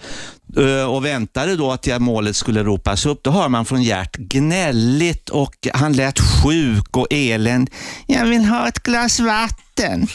[0.57, 3.23] eh, och väntade då att målet skulle ropas upp.
[3.23, 7.75] Då hör man från Gert gnälligt och han lät sjuk och eländig.
[8.07, 10.09] Jag vill ha ett glas vatten.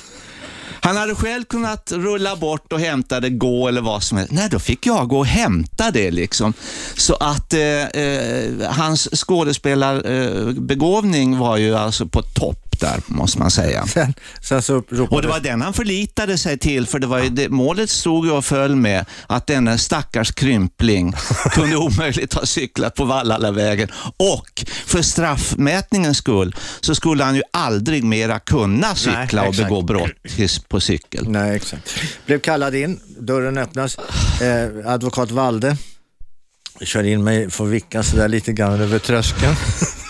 [0.84, 4.34] Han hade själv kunnat rulla bort och hämta det, gå eller vad som helst.
[4.34, 6.54] Nej, då fick jag gå och hämta det liksom.
[6.98, 13.52] Så att eh, eh, hans skådespelarbegåvning eh, var ju alltså på topp där, måste man
[13.52, 13.86] säga.
[13.94, 17.22] Sen, sen så ropade Och det var den han förlitade sig till, för det var
[17.22, 21.14] det, målet stod ju och föll med att denna stackars krympling
[21.52, 23.90] kunde omöjligt ha cyklat på Vallalavägen.
[24.18, 29.82] Och för straffmätningens skull så skulle han ju aldrig mera kunna cykla Nej, och begå
[29.82, 30.12] brott
[30.68, 31.30] på cykel.
[31.30, 31.90] Nej, exakt.
[32.26, 33.98] Blev kallad in, dörren öppnas,
[34.42, 35.78] eh, advokat Valde
[36.82, 39.56] kör in mig, får vicka sådär lite grann över tröskeln.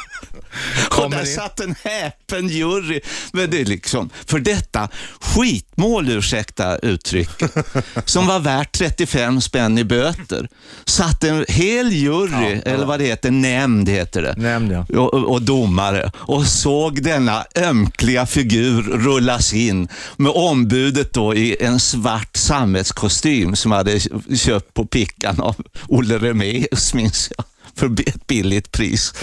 [0.97, 1.25] Och där in.
[1.25, 2.99] satt en häpen jury.
[3.31, 4.89] Men det är liksom, för detta
[5.21, 7.51] skitmål, ursäkta uttrycket,
[8.05, 10.49] som var värt 35 spänn i böter,
[10.85, 14.85] satt en hel jury, eller vad det heter, nämnd heter det, Nämnd, ja.
[14.99, 19.87] och, och, och domare och såg denna ömkliga figur rullas in
[20.17, 23.99] med ombudet då i en svart sammetskostym som hade
[24.35, 25.55] köpt på pickan av
[25.87, 29.13] Olle Remeus, minns jag, för ett billigt pris.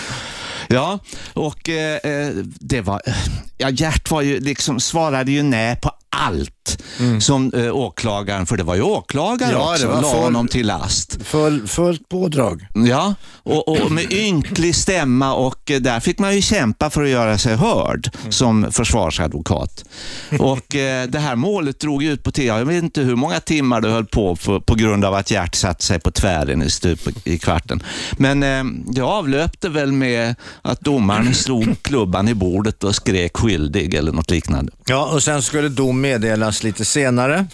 [0.69, 0.99] Ja,
[1.35, 2.29] och eh, eh
[2.61, 3.03] det var...
[3.07, 3.15] Eh,
[3.57, 6.83] ja, Gert var ju liksom, svarade ju nej på allt
[7.21, 11.19] som eh, åklagaren, för det var ju åklagare Ja, också, la full- honom till last.
[11.23, 12.67] Full, fullt pådrag.
[12.75, 17.09] Ja, och, och med ynklig stämma och eh, där fick man ju kämpa för att
[17.09, 19.85] göra sig hörd som försvarsadvokat.
[20.39, 22.57] Och eh, det här målet drog ut på tiden.
[22.59, 25.55] Jag vet inte hur många timmar det höll på för, på grund av att Gert
[25.55, 27.83] satte sig på tvären i stup i kvarten.
[28.19, 33.95] Men eh, det avlöpte väl med att domaren slog klubban i bordet och skrek skyldig
[33.95, 34.73] eller något liknande.
[34.87, 37.47] Ja, och sen skulle dom meddelas lite senare.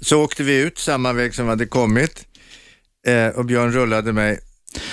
[0.00, 2.24] Så åkte vi ut samma väg som vi hade kommit
[3.06, 4.40] eh, och Björn rullade mig.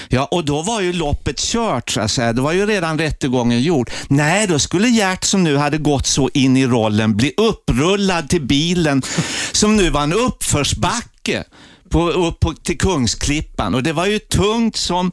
[0.08, 2.34] Ja, och då var ju loppet kört så att säga.
[2.34, 3.92] Det var ju redan rättegången gjord.
[4.08, 8.42] Nej, då skulle Gert som nu hade gått så in i rollen bli upprullad till
[8.42, 9.02] bilen
[9.52, 11.44] som nu var en uppförsbacke
[11.90, 15.12] på, upp på, till Kungsklippan och det var ju tungt som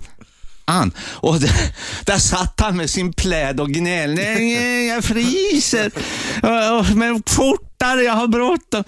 [0.64, 0.92] an.
[0.98, 4.42] Och där, där satt han med sin pläd och gnällde.
[4.84, 5.90] Jag fryser.
[6.94, 8.84] Men fortare, jag har bråttom.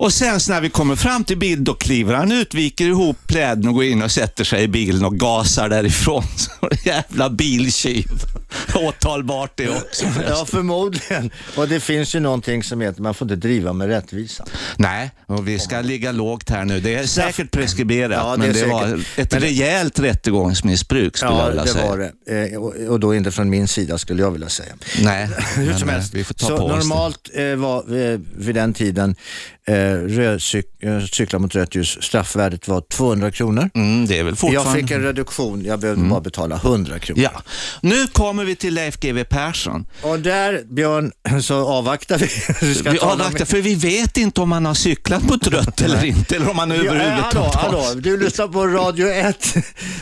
[0.00, 3.68] Och sen när vi kommer fram till bild, då kliver han ut, viker ihop pläden
[3.68, 6.22] och går in och sätter sig i bilen och gasar därifrån.
[6.36, 8.04] Så jävla biltjuv.
[8.74, 10.06] Åtalbart det också.
[10.28, 11.30] Ja, förmodligen.
[11.56, 14.44] Och det finns ju någonting som heter man får inte driva med rättvisa.
[14.76, 16.80] Nej, och vi ska ligga lågt här nu.
[16.80, 18.72] Det är säkert preskriberat, Ja, det men det säkert.
[18.72, 21.86] var ett Men det- rejält rättegångsmissbruk skulle jag Ja, vilja det säga.
[21.86, 22.52] var det.
[22.52, 24.72] Eh, och, och då inte från min sida skulle jag vilja säga.
[25.02, 26.14] Nej, Hur som eh, helst.
[26.14, 26.78] vi får ta så på oss det.
[26.88, 29.16] normalt eh, var eh, vid den tiden
[29.68, 33.70] eh, eh, cykla mot rött ljus, straffvärdet var 200 kronor.
[33.74, 34.70] Mm, det är väl Jag fortfarande...
[34.70, 34.82] Mm.
[34.86, 37.22] fick en reduktion, jag behövde bara betala 100 kronor.
[37.22, 37.42] Ja,
[37.82, 39.86] nu kommer vi till Leif GW Persson.
[40.02, 41.12] Och där, Björn,
[41.42, 42.26] så avvaktar vi.
[42.84, 46.04] Vi Vi avvaktar, med- för vi vet inte om han har cyklat mot rött eller
[46.04, 47.82] inte, eller om han Ja, eh, överhuvudtaget hallå, har.
[47.86, 49.54] hallå, du lyssnar på Radio 1.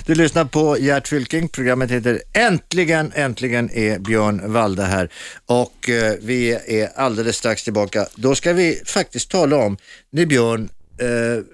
[0.06, 1.48] Du lyssnar på Gert Fylking.
[1.48, 5.08] Programmet heter Äntligen, äntligen är Björn Walde här.
[5.46, 8.06] Och eh, vi är alldeles strax tillbaka.
[8.14, 9.76] Då ska vi faktiskt tala om
[10.10, 10.68] när Björn,
[11.00, 11.44] eh,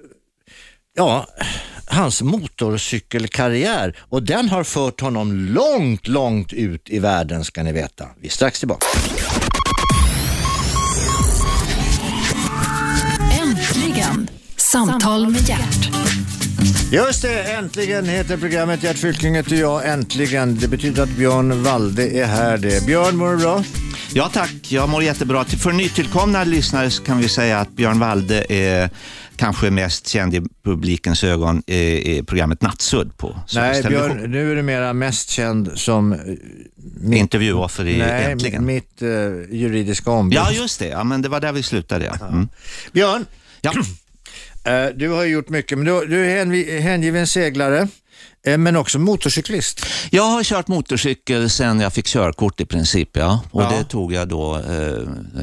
[0.95, 1.27] ja,
[1.85, 3.97] hans motorcykelkarriär.
[3.99, 8.05] Och den har fört honom långt, långt ut i världen ska ni veta.
[8.21, 8.85] Vi är strax tillbaka.
[13.41, 14.29] Äntligen!
[14.57, 15.89] Samtal med hjärt.
[16.91, 18.83] Just det, äntligen heter programmet.
[18.83, 19.89] Gert Fylking heter jag.
[19.89, 20.57] Äntligen.
[20.59, 22.57] Det betyder att Björn Walde är här.
[22.57, 22.85] Det.
[22.85, 23.63] Björn, mår du bra?
[24.15, 25.45] Ja tack, jag mår jättebra.
[25.45, 28.89] För nytillkomna lyssnare så kan vi säga att Björn Walde är
[29.35, 33.83] kanske mest känd i publikens ögon i, programmet Nattsudd på Nej.
[33.83, 36.19] Björn, nu är du mera mest känd som eh,
[37.01, 38.65] mitt, Intervjuoffer i nej, Äntligen.
[38.65, 39.09] mitt eh,
[39.51, 40.37] juridiska ombud.
[40.37, 40.87] Ja, just det.
[40.87, 42.05] Ja, men det var där vi slutade.
[42.19, 42.27] Ja.
[42.27, 42.47] Mm.
[42.91, 43.25] Björn,
[43.61, 43.71] Ja.
[44.71, 47.87] eh, du har gjort mycket, men du, du är hängiven seglare,
[48.57, 49.85] men också motorcyklist.
[50.09, 53.09] Jag har kört motorcykel sedan jag fick körkort i princip.
[53.17, 53.39] Ja.
[53.51, 53.69] Och Ja.
[53.69, 54.99] Det tog jag då, eh,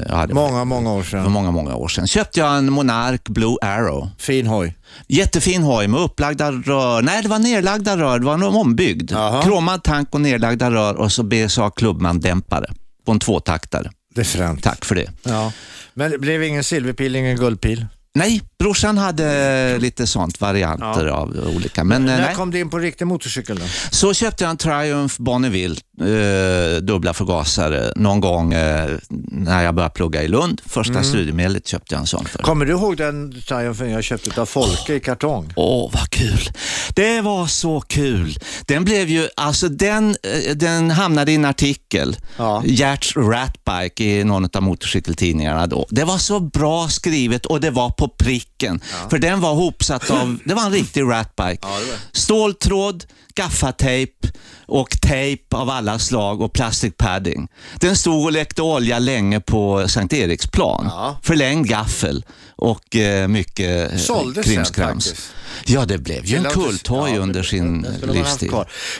[0.07, 1.31] jag hade Många, många år för sedan.
[1.31, 2.07] många, många år sedan.
[2.07, 4.09] Köpte jag en Monark Blue Arrow.
[4.17, 4.77] Fin hoj.
[5.07, 7.01] Jättefin hoj med upplagda rör.
[7.01, 8.19] Nej, det var nerlagda rör.
[8.19, 9.11] Det var en ombyggd.
[9.11, 9.43] Jaha.
[9.43, 12.73] Kromad tank och nerlagda rör och så BSA Klubbman-dämpare
[13.05, 13.91] på en tvåtaktare.
[14.15, 14.63] Det är främt.
[14.63, 15.11] Tack för det.
[15.23, 15.51] Ja.
[15.93, 17.85] Men det blev ingen silverpil, ingen guldpil.
[18.15, 21.83] Nej, brorsan hade lite sånt, varianter av olika.
[21.83, 22.35] Men eh, När nej.
[22.35, 23.65] kom du in på riktig motorcykel då?
[23.91, 28.89] Så köpte jag en Triumph Bonneville, eh, dubbla förgasare, någon gång eh,
[29.31, 30.61] när jag började plugga i Lund.
[30.65, 31.03] Första Mm.
[31.03, 32.39] studiemedlet köpte jag en sån för.
[32.43, 35.53] Kommer du ihåg den Triumphen jag köpte av Folke i kartong?
[35.55, 36.49] Åh, vad kul.
[36.95, 38.37] Det var så kul.
[38.65, 42.63] Den blev ju, alltså den, eh, den hamnade i en artikel, Ja.
[42.65, 45.85] Gerts Ratbike i någon av motorcykeltidningarna då.
[45.89, 48.81] Det var så bra skrivet och det var på pricken.
[49.09, 51.67] För den var hopsatt av, det var en riktig ratbike.
[52.11, 53.03] Ståltråd,
[53.35, 54.27] gaffatejp
[54.65, 57.47] och tejp av alla slag och plastic padding.
[57.79, 60.85] Den stod och läckte olja länge på Sankt Eriksplan.
[60.89, 61.17] Ja.
[61.23, 62.25] Förlängd gaffel
[62.55, 65.07] och eh, mycket eh, Såldes sen krimskrams.
[65.07, 65.31] faktiskt.
[65.65, 68.51] Ja, det blev ju en kulthoj ja, under sin livstid.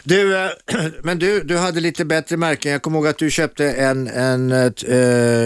[0.03, 0.49] Du, eh,
[1.03, 2.71] men du, du hade lite bättre märken.
[2.71, 4.65] Jag kommer ihåg att du köpte en, en eh,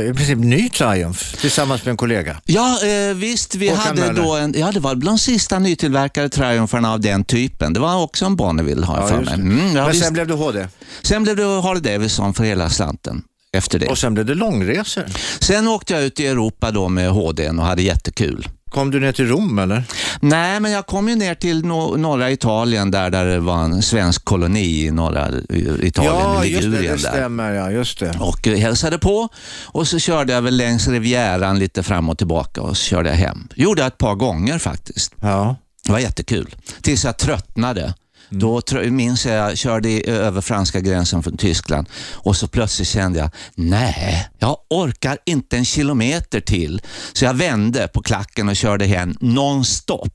[0.10, 2.41] i princip ny Triumph tillsammans med en kollega.
[2.45, 3.56] Ja, eh, visst.
[3.56, 4.24] Vi Håkan hade Möller.
[4.24, 7.74] då en, ja, det var bland sista nytillverkade Triumpharna av den typen.
[7.74, 9.34] Det var också en Bonneville har jag för mig.
[9.34, 10.03] Mm, ja, men visst.
[10.03, 10.68] sen blev det HD
[11.01, 13.88] sen blev det Harley Davidson för hela slanten efter det.
[13.88, 15.06] och sen blev det långresor.
[15.39, 18.47] Sen åkte jag ut i Europa då med HDn och hade jättekul.
[18.76, 19.84] Kom du ner till Rom eller?
[20.20, 23.82] Nej, men jag kom ju ner till no- norra Italien där, där det var en
[23.82, 25.28] svensk koloni i norra
[25.82, 27.52] Italien, ja, i just det, Ligurien det stämmer.
[27.54, 28.18] Ja, just det.
[28.20, 29.30] och eh, hälsade på
[29.66, 33.16] och så körde jag väl längs Rivieran lite fram och tillbaka och så körde jag
[33.18, 33.48] hem.
[33.56, 35.14] Gjorde jag ett par gånger faktiskt.
[35.22, 35.56] Ja.
[35.86, 36.56] Det var jättekul.
[36.82, 37.94] Tills jag tröttnade
[38.30, 43.20] Då tr- minns jag, jag körde över franska gränsen från Tyskland och så plötsligt kände
[43.20, 46.82] jag, nej, jag orkar inte en kilometer till.
[47.14, 50.14] Så jag vände på klacken och körde hem nonstop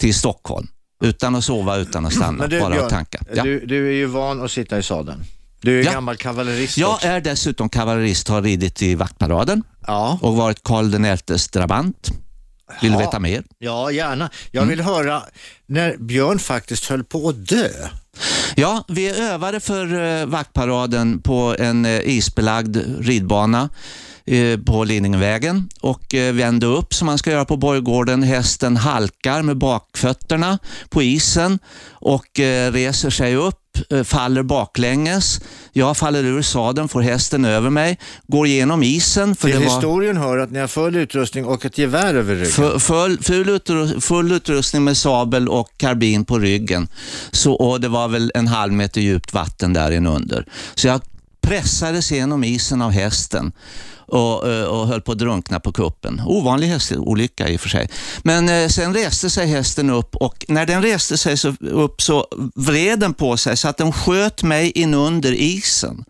[0.00, 0.66] till Stockholm.
[1.04, 3.18] Utan att sova, utan att stanna, Men du, bara Björn, att tanka.
[3.34, 3.42] Ja.
[3.42, 5.24] du, du är ju van att sitta i sadeln.
[5.60, 5.92] Du är Ja.
[5.92, 7.06] gammal kavallerist Jag också.
[7.06, 10.18] är dessutom kavallerist, har ridit i vaktparaden Ja.
[10.22, 12.10] och varit Karl XIs drabant.
[12.82, 13.42] Vill du veta mer?
[13.58, 14.30] ja, gärna.
[14.50, 14.76] Jag Mm.
[14.76, 15.22] vill höra
[15.66, 17.68] när Björn faktiskt höll på att dö.
[18.56, 23.68] Ja, vi övade för eh, vaktparaden på en eh, isbelagd ridbana
[24.66, 28.22] på Lidingövägen och eh, vände upp som man ska göra på Borggården.
[28.22, 30.58] Hästen halkar med bakfötterna
[30.88, 31.58] på isen
[31.90, 35.40] och eh, reser sig upp, eh, faller baklänges.
[35.72, 39.36] Jag faller ur sadeln, får hästen över mig, går igenom isen.
[39.36, 39.74] För Till det var...
[39.74, 42.52] historien hör att ni har full utrustning och ett gevär över ryggen.
[42.52, 46.88] Full, full, full, utru- full utrustning med sabel och karbin på ryggen.
[47.30, 50.46] Så, och det var väl en halv meter djupt vatten där inunder.
[50.74, 51.00] Så jag
[51.40, 53.52] pressades genom isen av hästen
[54.06, 56.22] och, eh, och höll på att drunkna på kuppen.
[56.26, 57.88] Ovanlig hästolycka i och för sig.
[58.22, 62.26] Men eh, sen reste sig hästen upp och när den reste sig så, upp så
[62.54, 66.04] vred den på sig så att den sköt mig inunder isen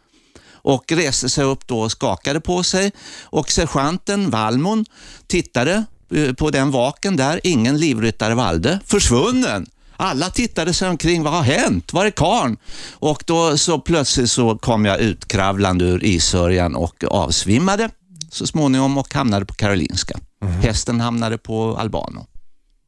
[0.65, 2.93] och reste sig upp då och skakade på sig.
[3.23, 4.85] Och sergeanten Valmon
[5.27, 5.85] tittade
[6.15, 9.67] eh, på den vaken där, ingen livryttare valde, försvunnen.
[9.97, 11.93] Alla tittade sig omkring, vad har hänt?
[11.93, 12.57] Var är karn?
[12.93, 17.91] Och då så plötsligt så kom jag utkravlande ur issörjan och avsvimmade
[18.31, 20.19] så småningom och hamnade på Karolinska.
[20.63, 22.27] Hästen hamnade på Albano.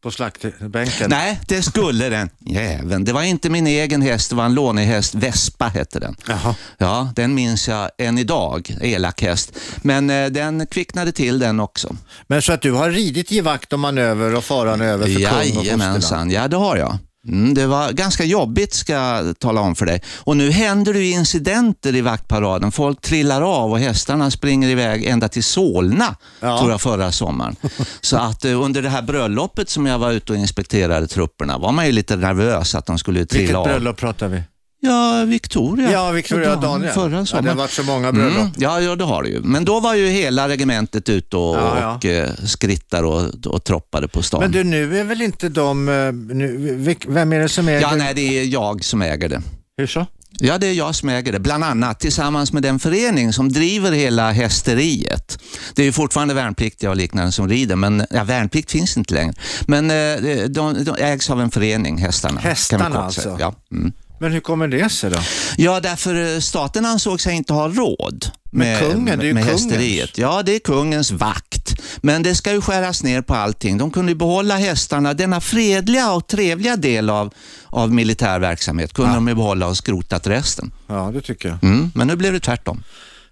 [0.03, 1.11] På slaktbänken.
[1.11, 2.31] Nej, det skulle den.
[2.39, 3.05] Jäveln.
[3.05, 5.15] Det var inte min egen häst, det var en lånehäst.
[5.15, 6.17] Vespa hette den.
[6.29, 6.55] Jaha.
[6.79, 8.77] Ja, den minns jag än idag.
[8.81, 9.53] Elak häst.
[9.83, 11.97] Men eh, den kvicknade till den också.
[12.27, 15.25] Men så att du har ridit i vakt och manöver och faran över för kung
[15.25, 15.67] och fosterland?
[15.67, 16.99] Jajamensan, ja det har jag.
[17.29, 20.03] Mm, det var ganska jobbigt ska jag tala om för dig.
[20.17, 22.73] Och nu händer det ju incidenter i vaktparaden.
[22.73, 26.59] Folk trillar av och hästarna springer iväg ända till Solna, Ja.
[26.59, 27.57] tror jag, förra sommaren.
[28.01, 31.73] Så att eh, under det här bröllopet som jag var ute och inspekterade trupperna var
[31.73, 33.65] man ju lite nervös att de skulle trilla Vilket av.
[33.65, 34.43] bröllop pratar vi?
[34.87, 35.93] Ja, Victoria.
[35.93, 36.93] Ja, Victoria och Daniel.
[36.93, 38.37] Förra Ja, det har varit så många bröllop.
[38.37, 39.41] Mm, ja, ja, det har det ju.
[39.41, 41.95] Men då var ju hela regementet ute och, Ja, ja.
[41.97, 44.41] och eh, skrittade och, och troppade på stan.
[44.41, 45.89] Men du, nu är väl inte de...
[45.89, 47.81] eh, Nu, vem är det som äger...
[47.81, 49.43] Ja, nej, det är jag som äger det.
[49.77, 50.07] Hur så?
[50.39, 51.39] Ja, det är jag som äger det.
[51.41, 55.39] Bland annat tillsammans med den förening som driver hela hästeriet.
[55.75, 59.35] Det är ju fortfarande värnpliktiga och liknande som rider, men ja, värnplikt finns inte längre.
[59.67, 62.41] Men eh, de, de ägs av en förening, hästarna.
[62.41, 63.37] Hästarna alltså?
[63.41, 63.55] Ja.
[63.73, 63.93] Mm.
[64.21, 65.19] Men hur kommer det sig då?
[65.57, 69.35] ja, därför eh, staten ansåg sig inte ha råd Men med, kungen, det är ju
[69.35, 70.19] med hästeriet.
[70.19, 71.75] Ja, det är kungens vakt.
[72.01, 73.79] Men det ska ju skäras ner på allting.
[73.79, 77.35] De kunde ju behålla hästarna, denna fredliga och trevliga del av,
[77.67, 80.73] av militär verksamhet kunde de ju behålla och skrotat resten.
[80.87, 81.65] Ja, det tycker jag.
[81.65, 82.83] Mm, men nu blev det tvärtom.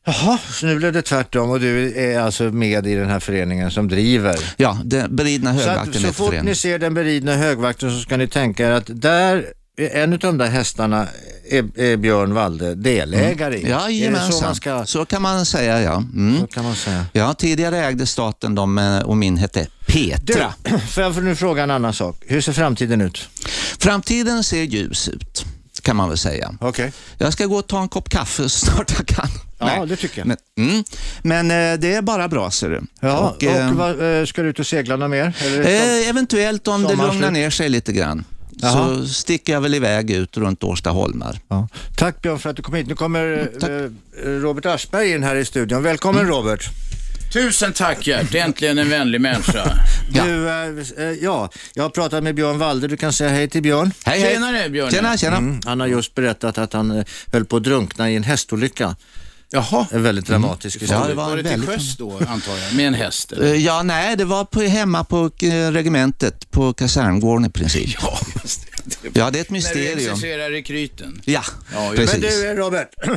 [0.06, 3.70] Jaha, så nu blev det tvärtom och du är alltså med i den här föreningen
[3.70, 4.38] som driver.
[4.56, 8.16] Ja, den beridna Så, att, högvakten så fort ni ser den beridna högvakten så ska
[8.16, 9.46] ni tänka er att där,
[9.76, 11.08] en av de där hästarna
[11.50, 13.70] är, är Björn Walde delägare i.
[13.70, 14.54] Ja, är det så jajamensan.
[14.54, 14.86] ska...
[14.86, 15.96] Så kan man säga, ja.
[15.96, 16.40] Mm.
[16.40, 17.06] Så kan man säga.
[17.12, 20.54] Ja, tidigare ägde staten dem eh, och min hette Petra.
[20.62, 22.16] Du, får jag nu fråga en annan sak?
[22.26, 23.28] Hur ser framtiden ut?
[23.78, 25.44] Framtiden ser ljus ut,
[25.82, 26.54] kan man väl säga.
[26.60, 26.92] Okej.
[27.18, 29.28] Jag ska gå och ta en kopp kaffe så snart jag kan.
[29.58, 29.88] Ja, Nej.
[29.88, 30.26] det tycker jag.
[30.26, 30.84] Men, mm,
[31.22, 32.82] men eh, det är bara bra, ser du.
[33.00, 35.34] Ja, och, Och, eh, vad, eh, ska du ut och segla något mer?
[35.64, 38.24] Eh, eventuellt om det lugnar ner sig lite grann.
[38.56, 38.96] Jaha.
[38.96, 41.38] Så sticker jag väl iväg ut runt Årsta holmar.
[41.48, 41.68] ja.
[41.96, 42.86] Tack Björn för att du kom hit.
[42.86, 43.70] Nu kommer tack.
[43.70, 43.90] eh,
[44.30, 45.82] Robert Aschberg in här i studion.
[45.82, 46.32] Välkommen Mm.
[46.34, 46.68] Robert.
[47.32, 49.78] Tusen tack Gert, äntligen en vänlig människa.
[50.12, 50.24] Ja.
[50.24, 52.88] Du, eh, eh, ja, jag har pratat med Björn Walde.
[52.88, 53.92] Du kan säga hej till Björn.
[54.04, 54.32] Hej, hej.
[54.32, 54.90] Tjenare Björn.
[54.90, 55.36] Tjena, tjena.
[55.36, 58.96] Mm, han har just berättat att han eh, höll på att drunkna i en hästolycka.
[59.54, 59.86] Jaha.
[59.90, 60.86] En väldigt dramatisk Mm.
[60.90, 61.08] Ja, historia.
[61.08, 63.32] det var Var det till väldigt- sjöss då antar jag, med en häst?
[63.32, 63.46] eller?
[63.54, 67.90] Eh, Ja, nej, det var på, hemma på eh, regementet, på kaserngården i princip.
[68.02, 68.60] Ja, just
[69.02, 69.08] det.
[69.20, 70.50] Ja, det är ett När du mysterium.
[70.52, 71.20] rekryten.
[71.24, 71.42] Ja,
[71.74, 72.20] Ja, Men precis.
[72.20, 73.12] du eh, Robert, eh,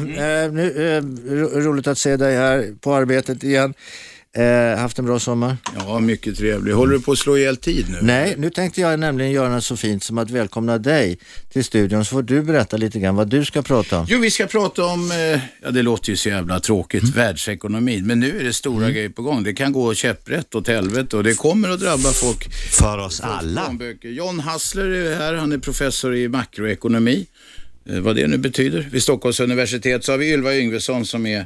[0.51, 3.73] nu, eh, ro- roligt att se dig här på arbetet igen.
[4.36, 5.57] Eh, haft en bra sommar?
[5.75, 6.73] Ja, mycket trevlig.
[6.73, 7.97] Håller du på att slå ihjäl tid nu?
[8.01, 11.19] Nej, nu tänkte jag nämligen göra något så fint som att välkomna dig
[11.53, 14.05] till studion så får du berätta lite grann vad du ska prata om.
[14.09, 17.15] Jo, vi ska prata om, eh, ja det låter ju så jävla tråkigt, Mm.
[17.15, 18.07] världsekonomin.
[18.07, 19.43] Men nu är det stora grejer på gång.
[19.43, 22.53] Det kan gå käpprätt åt helvete och det kommer att drabba folk.
[22.71, 23.78] För oss alla.
[24.01, 27.25] John Hassler är här, han är professor i makroekonomi.
[27.89, 28.88] Eh, vad det nu betyder.
[28.91, 31.45] Vid Stockholms universitet så har vi Ylva Yngvesson som är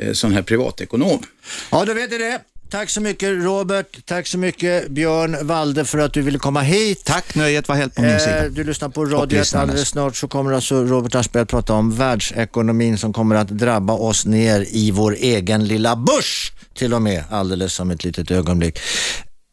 [0.00, 1.22] eh, sån här privatekonom.
[1.70, 2.40] Ja, då vet ni det.
[2.70, 7.04] tack så mycket Robert, tack så mycket Björn Valde för att du ville komma hit.
[7.04, 8.44] Tack, nöjet var helt på min sida.
[8.44, 9.32] Eh, du lyssnar på Radio 1.
[9.32, 9.68] lyssnarnas.
[9.68, 13.92] Alldeles snart så kommer alltså Robert Aspberg att prata om världsekonomin som kommer att drabba
[13.92, 18.78] oss ner i vår egen lilla börs till och med alldeles som ett litet ögonblick.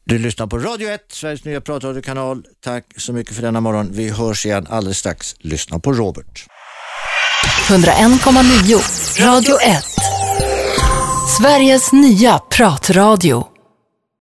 [0.09, 2.43] Du lyssnar på Radio 1, Sveriges nya pratradiokanal.
[2.63, 3.89] Tack så mycket för denna morgon.
[3.91, 5.35] Vi hörs igen alldeles strax.
[5.39, 6.45] Lyssna på Robert.
[7.67, 9.83] 101,9 Radio 1.
[11.39, 13.48] Sveriges nya pratradio.